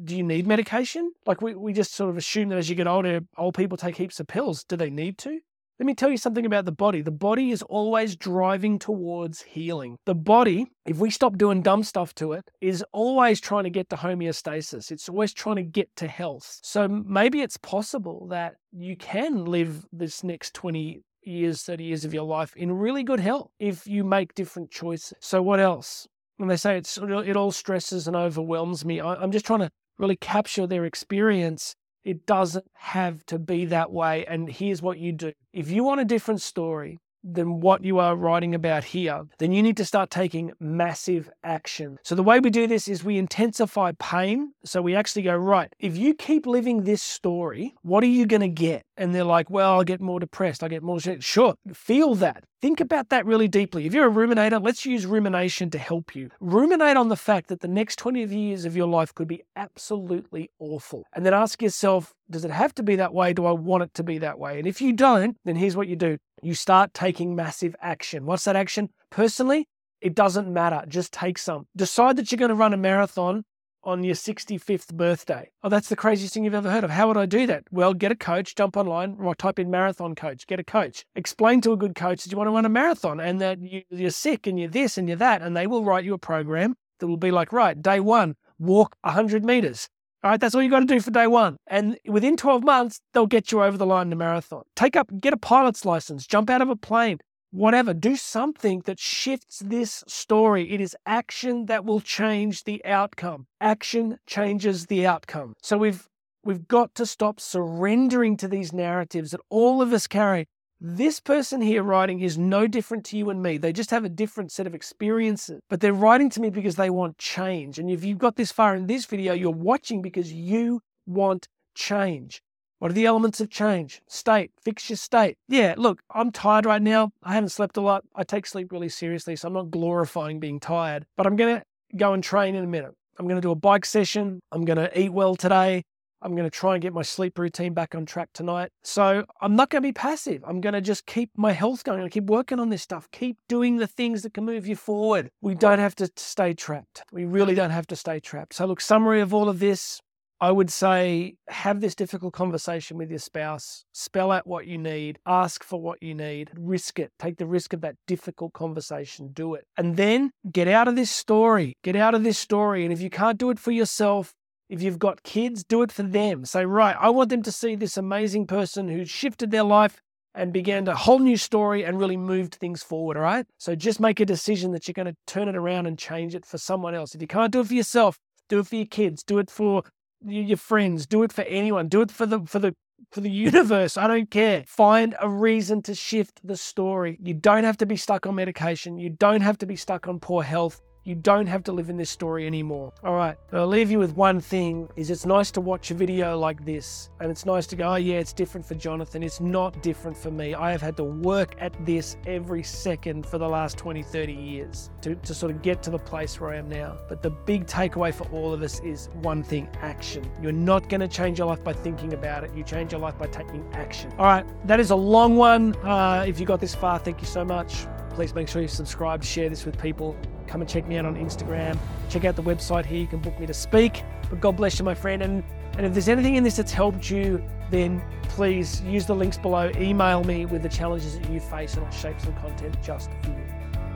do 0.03 0.15
you 0.15 0.21
need 0.21 0.45
medication? 0.45 1.11
Like 1.25 1.41
we, 1.41 1.55
we 1.55 1.73
just 1.73 1.95
sort 1.95 2.11
of 2.11 2.17
assume 2.17 2.49
that 2.49 2.59
as 2.59 2.69
you 2.69 2.75
get 2.75 2.85
older, 2.85 3.21
old 3.35 3.55
people 3.55 3.79
take 3.79 3.97
heaps 3.97 4.19
of 4.19 4.27
pills. 4.27 4.63
Do 4.63 4.77
they 4.77 4.91
need 4.91 5.17
to? 5.19 5.39
Let 5.77 5.87
me 5.87 5.93
tell 5.93 6.09
you 6.09 6.15
something 6.15 6.45
about 6.45 6.63
the 6.63 6.71
body. 6.71 7.01
The 7.01 7.11
body 7.11 7.51
is 7.51 7.61
always 7.61 8.15
driving 8.15 8.79
towards 8.79 9.41
healing. 9.41 9.97
The 10.05 10.15
body, 10.15 10.67
if 10.85 10.99
we 10.99 11.09
stop 11.09 11.37
doing 11.37 11.61
dumb 11.61 11.83
stuff 11.83 12.15
to 12.15 12.31
it, 12.31 12.49
is 12.61 12.81
always 12.93 13.41
trying 13.41 13.65
to 13.65 13.69
get 13.69 13.89
to 13.89 13.97
homeostasis. 13.97 14.89
It's 14.89 15.09
always 15.09 15.33
trying 15.33 15.57
to 15.57 15.63
get 15.63 15.93
to 15.97 16.07
health. 16.07 16.59
So 16.63 16.87
maybe 16.87 17.41
it's 17.41 17.57
possible 17.57 18.27
that 18.29 18.55
you 18.71 18.95
can 18.95 19.43
live 19.43 19.85
this 19.91 20.23
next 20.23 20.53
20 20.53 21.01
years, 21.23 21.63
30 21.63 21.83
years 21.83 22.05
of 22.05 22.13
your 22.13 22.23
life 22.23 22.55
in 22.55 22.71
really 22.71 23.03
good 23.03 23.19
health 23.19 23.51
if 23.59 23.85
you 23.85 24.05
make 24.05 24.33
different 24.33 24.71
choices. 24.71 25.17
So 25.19 25.41
what 25.41 25.59
else? 25.59 26.07
When 26.37 26.47
they 26.47 26.57
say 26.57 26.77
it's, 26.77 26.97
it 26.97 27.35
all 27.35 27.51
stresses 27.51 28.07
and 28.07 28.15
overwhelms 28.15 28.85
me, 28.85 29.01
I'm 29.01 29.31
just 29.31 29.45
trying 29.45 29.59
to 29.59 29.71
really 29.97 30.15
capture 30.15 30.67
their 30.67 30.85
experience 30.85 31.75
it 32.05 32.25
doesn't 32.25 32.65
have 32.75 33.25
to 33.27 33.39
be 33.39 33.65
that 33.65 33.91
way. 33.91 34.25
And 34.27 34.49
here's 34.49 34.81
what 34.81 34.99
you 34.99 35.11
do 35.11 35.33
if 35.53 35.71
you 35.71 35.83
want 35.83 36.01
a 36.01 36.05
different 36.05 36.41
story, 36.41 36.99
than 37.25 37.59
what 37.59 37.83
you 37.83 37.99
are 37.99 38.15
writing 38.15 38.53
about 38.53 38.83
here, 38.83 39.23
then 39.39 39.51
you 39.51 39.63
need 39.63 39.77
to 39.77 39.85
start 39.85 40.09
taking 40.09 40.53
massive 40.59 41.29
action. 41.43 41.97
So, 42.03 42.15
the 42.15 42.23
way 42.23 42.39
we 42.39 42.49
do 42.49 42.67
this 42.67 42.87
is 42.87 43.03
we 43.03 43.17
intensify 43.17 43.93
pain. 43.99 44.53
So, 44.63 44.81
we 44.81 44.95
actually 44.95 45.23
go, 45.23 45.35
right, 45.35 45.73
if 45.79 45.97
you 45.97 46.13
keep 46.13 46.45
living 46.45 46.83
this 46.83 47.01
story, 47.01 47.73
what 47.81 48.03
are 48.03 48.07
you 48.07 48.25
going 48.25 48.41
to 48.41 48.47
get? 48.47 48.83
And 48.97 49.13
they're 49.13 49.23
like, 49.23 49.49
well, 49.49 49.73
I'll 49.73 49.83
get 49.83 49.99
more 49.99 50.19
depressed. 50.19 50.63
I'll 50.63 50.69
get 50.69 50.83
more. 50.83 50.99
Sure, 50.99 51.55
feel 51.73 52.15
that. 52.15 52.43
Think 52.61 52.79
about 52.79 53.09
that 53.09 53.25
really 53.25 53.47
deeply. 53.47 53.85
If 53.85 53.93
you're 53.93 54.07
a 54.07 54.11
ruminator, 54.11 54.63
let's 54.63 54.85
use 54.85 55.05
rumination 55.05 55.69
to 55.71 55.77
help 55.77 56.15
you. 56.15 56.29
Ruminate 56.39 56.97
on 56.97 57.09
the 57.09 57.15
fact 57.15 57.49
that 57.49 57.59
the 57.59 57.67
next 57.67 57.99
20 57.99 58.23
years 58.23 58.65
of 58.65 58.75
your 58.75 58.87
life 58.87 59.13
could 59.13 59.27
be 59.27 59.43
absolutely 59.55 60.49
awful. 60.57 61.03
And 61.13 61.25
then 61.25 61.33
ask 61.33 61.61
yourself, 61.61 62.13
does 62.29 62.43
it 62.43 62.51
have 62.51 62.73
to 62.75 62.83
be 62.83 62.95
that 62.95 63.13
way? 63.13 63.33
Do 63.33 63.45
I 63.45 63.51
want 63.51 63.83
it 63.83 63.93
to 63.95 64.03
be 64.03 64.17
that 64.19 64.39
way? 64.39 64.57
And 64.57 64.67
if 64.67 64.81
you 64.81 64.93
don't, 64.93 65.37
then 65.45 65.57
here's 65.57 65.75
what 65.75 65.87
you 65.87 65.95
do 65.95 66.17
you 66.45 66.53
start 66.53 66.93
taking 66.93 67.35
massive 67.35 67.75
action. 67.81 68.25
What's 68.25 68.43
that 68.45 68.55
action? 68.55 68.89
Personally, 69.09 69.67
it 70.01 70.15
doesn't 70.15 70.51
matter. 70.51 70.83
Just 70.87 71.11
take 71.13 71.37
some. 71.37 71.67
Decide 71.75 72.17
that 72.17 72.31
you're 72.31 72.37
going 72.37 72.49
to 72.49 72.55
run 72.55 72.73
a 72.73 72.77
marathon 72.77 73.43
on 73.83 74.03
your 74.03 74.15
65th 74.15 74.93
birthday. 74.93 75.49
Oh, 75.63 75.69
that's 75.69 75.89
the 75.89 75.95
craziest 75.95 76.33
thing 76.33 76.43
you've 76.43 76.55
ever 76.55 76.71
heard 76.71 76.83
of. 76.83 76.89
How 76.89 77.07
would 77.07 77.17
I 77.17 77.25
do 77.25 77.45
that? 77.47 77.63
Well, 77.71 77.93
get 77.93 78.11
a 78.11 78.15
coach, 78.15 78.55
jump 78.55 78.75
online, 78.75 79.15
or 79.19 79.35
type 79.35 79.59
in 79.59 79.69
marathon 79.69 80.15
coach, 80.15 80.47
get 80.47 80.59
a 80.59 80.63
coach. 80.63 81.05
Explain 81.15 81.61
to 81.61 81.71
a 81.71 81.77
good 81.77 81.95
coach 81.95 82.23
that 82.23 82.31
you 82.31 82.37
want 82.37 82.47
to 82.47 82.51
run 82.51 82.65
a 82.65 82.69
marathon 82.69 83.19
and 83.19 83.39
that 83.41 83.61
you, 83.61 83.83
you're 83.89 84.09
sick 84.09 84.47
and 84.47 84.59
you're 84.59 84.69
this 84.69 84.97
and 84.97 85.07
you're 85.07 85.17
that, 85.17 85.41
and 85.41 85.55
they 85.55 85.67
will 85.67 85.83
write 85.83 86.03
you 86.03 86.13
a 86.13 86.19
program 86.19 86.75
that 86.99 87.07
will 87.07 87.17
be 87.17 87.31
like, 87.31 87.53
right, 87.53 87.79
day 87.79 87.99
one, 87.99 88.35
walk 88.57 88.95
100 89.01 89.45
meters. 89.45 89.87
All 90.25 90.31
right, 90.31 90.39
that's 90.39 90.55
all 90.55 90.63
you 90.63 90.71
got 90.71 90.79
to 90.79 90.87
do 90.87 90.99
for 90.99 91.11
day 91.11 91.27
one. 91.27 91.57
And 91.67 91.99
within 92.07 92.35
12 92.35 92.63
months, 92.63 92.99
they'll 93.13 93.27
get 93.27 93.51
you 93.51 93.61
over 93.61 93.77
the 93.77 93.85
line 93.85 94.07
in 94.07 94.09
the 94.09 94.15
marathon. 94.15 94.63
Take 94.75 94.95
up, 94.95 95.11
get 95.19 95.33
a 95.33 95.37
pilot's 95.37 95.85
license, 95.85 96.25
jump 96.25 96.49
out 96.49 96.63
of 96.63 96.69
a 96.69 96.75
plane, 96.75 97.19
whatever. 97.51 97.93
Do 97.93 98.15
something 98.15 98.81
that 98.85 98.99
shifts 98.99 99.61
this 99.63 100.03
story. 100.07 100.73
It 100.73 100.81
is 100.81 100.97
action 101.05 101.67
that 101.67 101.85
will 101.85 102.01
change 102.01 102.63
the 102.63 102.83
outcome. 102.85 103.45
Action 103.61 104.17
changes 104.25 104.87
the 104.87 105.05
outcome. 105.05 105.53
So 105.61 105.77
we've 105.77 106.07
we've 106.43 106.67
got 106.67 106.95
to 106.95 107.05
stop 107.05 107.39
surrendering 107.39 108.35
to 108.37 108.47
these 108.47 108.73
narratives 108.73 109.29
that 109.29 109.41
all 109.51 109.79
of 109.79 109.93
us 109.93 110.07
carry. 110.07 110.47
This 110.81 111.21
person 111.21 111.61
here 111.61 111.83
writing 111.83 112.19
is 112.19 112.37
no 112.37 112.67
different 112.67 113.05
to 113.05 113.17
you 113.17 113.29
and 113.29 113.41
me. 113.41 113.57
They 113.57 113.71
just 113.71 113.91
have 113.91 114.03
a 114.03 114.09
different 114.09 114.51
set 114.51 114.67
of 114.67 114.75
experiences, 114.75 115.61
but 115.69 115.79
they're 115.79 115.93
writing 115.93 116.29
to 116.31 116.41
me 116.41 116.49
because 116.49 116.75
they 116.75 116.89
want 116.89 117.17
change. 117.17 117.79
And 117.79 117.89
if 117.89 118.03
you've 118.03 118.17
got 118.17 118.35
this 118.35 118.51
far 118.51 118.75
in 118.75 118.87
this 118.87 119.05
video, 119.05 119.33
you're 119.33 119.51
watching 119.51 120.01
because 120.01 120.33
you 120.33 120.81
want 121.05 121.47
change. 121.75 122.41
What 122.79 122.91
are 122.91 122.93
the 122.93 123.05
elements 123.05 123.39
of 123.39 123.49
change? 123.49 124.01
State, 124.07 124.51
fix 124.61 124.89
your 124.89 124.97
state. 124.97 125.37
Yeah, 125.47 125.75
look, 125.77 126.01
I'm 126.13 126.29
tired 126.29 126.65
right 126.65 126.81
now. 126.81 127.11
I 127.23 127.33
haven't 127.33 127.49
slept 127.49 127.77
a 127.77 127.81
lot. 127.81 128.03
I 128.13 128.23
take 128.25 128.45
sleep 128.45 128.73
really 128.73 128.89
seriously, 128.89 129.37
so 129.37 129.47
I'm 129.47 129.53
not 129.53 129.71
glorifying 129.71 130.41
being 130.41 130.59
tired, 130.59 131.05
but 131.15 131.25
I'm 131.25 131.37
going 131.37 131.55
to 131.55 131.63
go 131.95 132.11
and 132.11 132.21
train 132.21 132.53
in 132.53 132.65
a 132.65 132.67
minute. 132.67 132.93
I'm 133.17 133.27
going 133.27 133.39
to 133.39 133.47
do 133.47 133.51
a 133.51 133.55
bike 133.55 133.85
session. 133.85 134.41
I'm 134.51 134.65
going 134.65 134.77
to 134.77 134.99
eat 134.99 135.13
well 135.13 135.37
today. 135.37 135.83
I'm 136.21 136.31
going 136.31 136.49
to 136.49 136.49
try 136.49 136.73
and 136.73 136.81
get 136.81 136.93
my 136.93 137.01
sleep 137.01 137.37
routine 137.37 137.73
back 137.73 137.95
on 137.95 138.05
track 138.05 138.29
tonight. 138.33 138.71
So 138.83 139.25
I'm 139.41 139.55
not 139.55 139.69
going 139.69 139.81
to 139.81 139.87
be 139.87 139.93
passive. 139.93 140.43
I'm 140.47 140.61
going 140.61 140.73
to 140.73 140.81
just 140.81 141.05
keep 141.05 141.29
my 141.37 141.51
health 141.51 141.83
going. 141.83 142.03
To 142.03 142.09
keep 142.09 142.25
working 142.25 142.59
on 142.59 142.69
this 142.69 142.81
stuff. 142.81 143.07
Keep 143.11 143.37
doing 143.47 143.77
the 143.77 143.87
things 143.87 144.23
that 144.23 144.33
can 144.33 144.45
move 144.45 144.67
you 144.67 144.75
forward. 144.75 145.29
We 145.41 145.55
don't 145.55 145.79
have 145.79 145.95
to 145.95 146.09
stay 146.15 146.53
trapped. 146.53 147.03
We 147.11 147.25
really 147.25 147.55
don't 147.55 147.69
have 147.69 147.87
to 147.87 147.95
stay 147.95 148.19
trapped. 148.19 148.53
So, 148.53 148.65
look, 148.65 148.81
summary 148.81 149.21
of 149.21 149.33
all 149.33 149.49
of 149.49 149.59
this 149.59 150.01
I 150.41 150.51
would 150.51 150.69
say 150.69 151.35
have 151.47 151.79
this 151.79 151.95
difficult 151.95 152.33
conversation 152.33 152.97
with 152.97 153.09
your 153.09 153.19
spouse, 153.19 153.85
spell 153.93 154.31
out 154.31 154.45
what 154.45 154.67
you 154.67 154.77
need, 154.77 155.17
ask 155.25 155.63
for 155.63 155.79
what 155.79 156.03
you 156.03 156.13
need, 156.13 156.51
risk 156.57 156.99
it, 156.99 157.13
take 157.17 157.37
the 157.37 157.45
risk 157.45 157.71
of 157.71 157.79
that 157.81 157.95
difficult 158.05 158.51
conversation, 158.51 159.29
do 159.31 159.53
it. 159.53 159.65
And 159.77 159.95
then 159.95 160.31
get 160.51 160.67
out 160.67 160.89
of 160.89 160.97
this 160.97 161.09
story, 161.09 161.77
get 161.83 161.95
out 161.95 162.15
of 162.15 162.23
this 162.23 162.37
story. 162.37 162.83
And 162.83 162.91
if 162.91 163.01
you 163.01 163.09
can't 163.09 163.37
do 163.37 163.49
it 163.49 163.59
for 163.59 163.71
yourself, 163.71 164.33
if 164.69 164.81
you've 164.81 164.99
got 164.99 165.23
kids, 165.23 165.63
do 165.63 165.81
it 165.81 165.91
for 165.91 166.03
them. 166.03 166.45
Say, 166.45 166.65
right, 166.65 166.95
I 166.99 167.09
want 167.09 167.29
them 167.29 167.43
to 167.43 167.51
see 167.51 167.75
this 167.75 167.97
amazing 167.97 168.47
person 168.47 168.87
who 168.87 169.05
shifted 169.05 169.51
their 169.51 169.63
life 169.63 170.01
and 170.33 170.51
began 170.51 170.87
a 170.87 170.95
whole 170.95 171.19
new 171.19 171.37
story 171.37 171.83
and 171.83 171.99
really 171.99 172.17
moved 172.17 172.55
things 172.55 172.83
forward. 172.83 173.17
All 173.17 173.23
right. 173.23 173.45
So 173.57 173.75
just 173.75 173.99
make 173.99 174.19
a 174.19 174.25
decision 174.25 174.71
that 174.73 174.87
you're 174.87 174.93
going 174.93 175.07
to 175.07 175.15
turn 175.25 175.47
it 175.47 175.55
around 175.55 175.85
and 175.85 175.97
change 175.97 176.35
it 176.35 176.45
for 176.45 176.57
someone 176.57 176.93
else. 176.93 177.15
If 177.15 177.21
you 177.21 177.27
can't 177.27 177.53
do 177.53 177.61
it 177.61 177.67
for 177.67 177.73
yourself, 177.73 178.17
do 178.49 178.59
it 178.59 178.67
for 178.67 178.75
your 178.75 178.85
kids, 178.85 179.23
do 179.23 179.39
it 179.39 179.49
for 179.49 179.83
your 180.25 180.57
friends, 180.57 181.05
do 181.05 181.23
it 181.23 181.31
for 181.31 181.43
anyone, 181.43 181.87
do 181.87 182.01
it 182.01 182.11
for 182.11 182.25
the 182.25 182.41
for 182.41 182.59
the 182.59 182.75
for 183.11 183.21
the 183.21 183.29
universe. 183.49 183.97
I 183.97 184.07
don't 184.07 184.29
care. 184.29 184.63
Find 184.67 185.15
a 185.21 185.29
reason 185.29 185.81
to 185.83 185.95
shift 185.95 186.41
the 186.43 186.57
story. 186.57 187.17
You 187.23 187.33
don't 187.33 187.63
have 187.63 187.77
to 187.77 187.85
be 187.85 187.95
stuck 187.95 188.25
on 188.25 188.35
medication. 188.35 188.97
You 188.97 189.11
don't 189.11 189.41
have 189.41 189.57
to 189.59 189.65
be 189.65 189.75
stuck 189.75 190.07
on 190.07 190.19
poor 190.19 190.43
health. 190.43 190.81
You 191.05 191.13
don't 191.13 191.45
have 191.45 191.63
to 191.65 191.71
live 191.71 191.91
in 191.91 191.97
this 191.97 192.09
story 192.09 192.47
anymore. 192.47 192.91
All 193.03 193.13
right, 193.13 193.37
I'll 193.53 193.67
leave 193.67 193.91
you 193.91 193.99
with 193.99 194.15
one 194.15 194.41
thing 194.41 194.89
is 194.95 195.11
it's 195.11 195.23
nice 195.23 195.51
to 195.51 195.61
watch 195.61 195.91
a 195.91 195.93
video 195.93 196.35
like 196.35 196.65
this 196.65 197.11
and 197.19 197.29
it's 197.29 197.45
nice 197.45 197.67
to 197.67 197.75
go, 197.75 197.89
oh 197.89 197.95
yeah, 197.95 198.15
it's 198.15 198.33
different 198.33 198.65
for 198.65 198.73
Jonathan. 198.73 199.21
It's 199.21 199.39
not 199.39 199.83
different 199.83 200.17
for 200.17 200.31
me. 200.31 200.55
I 200.55 200.71
have 200.71 200.81
had 200.81 200.97
to 200.97 201.03
work 201.03 201.53
at 201.59 201.73
this 201.85 202.17
every 202.25 202.63
second 202.63 203.27
for 203.27 203.37
the 203.37 203.47
last 203.47 203.77
20, 203.77 204.01
30 204.01 204.33
years 204.33 204.89
to, 205.03 205.13
to 205.13 205.35
sort 205.35 205.51
of 205.51 205.61
get 205.61 205.83
to 205.83 205.91
the 205.91 205.99
place 205.99 206.41
where 206.41 206.49
I 206.49 206.57
am 206.57 206.69
now. 206.69 206.97
But 207.07 207.21
the 207.21 207.29
big 207.29 207.67
takeaway 207.67 208.11
for 208.11 208.23
all 208.29 208.51
of 208.51 208.63
us 208.63 208.79
is 208.79 209.09
one 209.21 209.43
thing, 209.43 209.69
action. 209.83 210.27
You're 210.41 210.53
not 210.53 210.89
going 210.89 211.01
to 211.01 211.07
change 211.07 211.37
your 211.37 211.47
life 211.47 211.63
by 211.63 211.73
thinking 211.73 212.13
about 212.13 212.43
it. 212.43 212.55
You 212.55 212.63
change 212.63 212.93
your 212.93 213.01
life 213.01 213.19
by 213.19 213.27
taking 213.27 213.63
action. 213.73 214.11
All 214.17 214.25
right, 214.25 214.67
that 214.67 214.79
is 214.79 214.89
a 214.89 214.95
long 214.95 215.35
one. 215.35 215.75
Uh, 215.83 216.25
if 216.27 216.39
you 216.39 216.47
got 216.47 216.59
this 216.59 216.73
far, 216.73 216.97
thank 216.97 217.21
you 217.21 217.27
so 217.27 217.45
much. 217.45 217.85
Please 218.09 218.33
make 218.33 218.47
sure 218.47 218.63
you 218.63 218.67
subscribe, 218.67 219.23
share 219.23 219.49
this 219.49 219.65
with 219.65 219.79
people. 219.79 220.17
Come 220.55 220.61
and 220.61 220.69
check 220.69 220.87
me 220.87 220.95
out 220.95 221.03
on 221.03 221.17
Instagram. 221.17 221.77
Check 222.07 222.23
out 222.23 222.37
the 222.37 222.41
website 222.41 222.85
here. 222.85 222.99
You 222.99 223.07
can 223.07 223.19
book 223.19 223.37
me 223.37 223.45
to 223.45 223.53
speak. 223.53 224.03
But 224.29 224.39
God 224.39 224.55
bless 224.55 224.79
you, 224.79 224.85
my 224.85 224.95
friend. 224.95 225.21
And, 225.21 225.43
and 225.77 225.85
if 225.85 225.91
there's 225.91 226.07
anything 226.07 226.35
in 226.35 226.45
this 226.45 226.55
that's 226.55 226.71
helped 226.71 227.11
you, 227.11 227.43
then 227.71 228.01
please 228.29 228.79
use 228.83 229.05
the 229.05 229.13
links 229.13 229.37
below. 229.37 229.69
Email 229.75 230.23
me 230.23 230.45
with 230.45 230.63
the 230.63 230.69
challenges 230.69 231.19
that 231.19 231.29
you 231.29 231.41
face, 231.41 231.73
and 231.73 231.85
I'll 231.85 231.91
shape 231.91 232.21
some 232.21 232.33
content 232.35 232.81
just 232.81 233.11
for 233.21 233.31
you. 233.31 233.43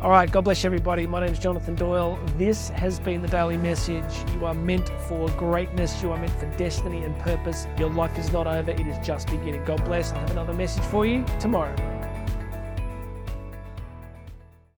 All 0.01 0.09
right, 0.09 0.29
God 0.29 0.43
bless 0.43 0.65
everybody. 0.65 1.07
My 1.07 1.21
name 1.21 1.31
is 1.31 1.39
Jonathan 1.39 1.75
Doyle. 1.75 2.19
This 2.37 2.67
has 2.71 2.99
been 2.99 3.21
the 3.21 3.29
Daily 3.29 3.55
Message. 3.55 4.13
You 4.33 4.45
are 4.45 4.53
meant 4.53 4.89
for 5.07 5.29
greatness. 5.37 6.03
You 6.03 6.11
are 6.11 6.17
meant 6.17 6.37
for 6.41 6.47
destiny 6.57 7.05
and 7.05 7.17
purpose. 7.19 7.67
Your 7.77 7.89
life 7.89 8.19
is 8.19 8.33
not 8.33 8.47
over, 8.47 8.71
it 8.71 8.85
is 8.85 8.97
just 9.07 9.29
beginning. 9.29 9.63
God 9.63 9.85
bless. 9.85 10.11
I 10.11 10.17
have 10.17 10.31
another 10.31 10.53
message 10.53 10.83
for 10.83 11.05
you 11.05 11.23
tomorrow. 11.39 11.98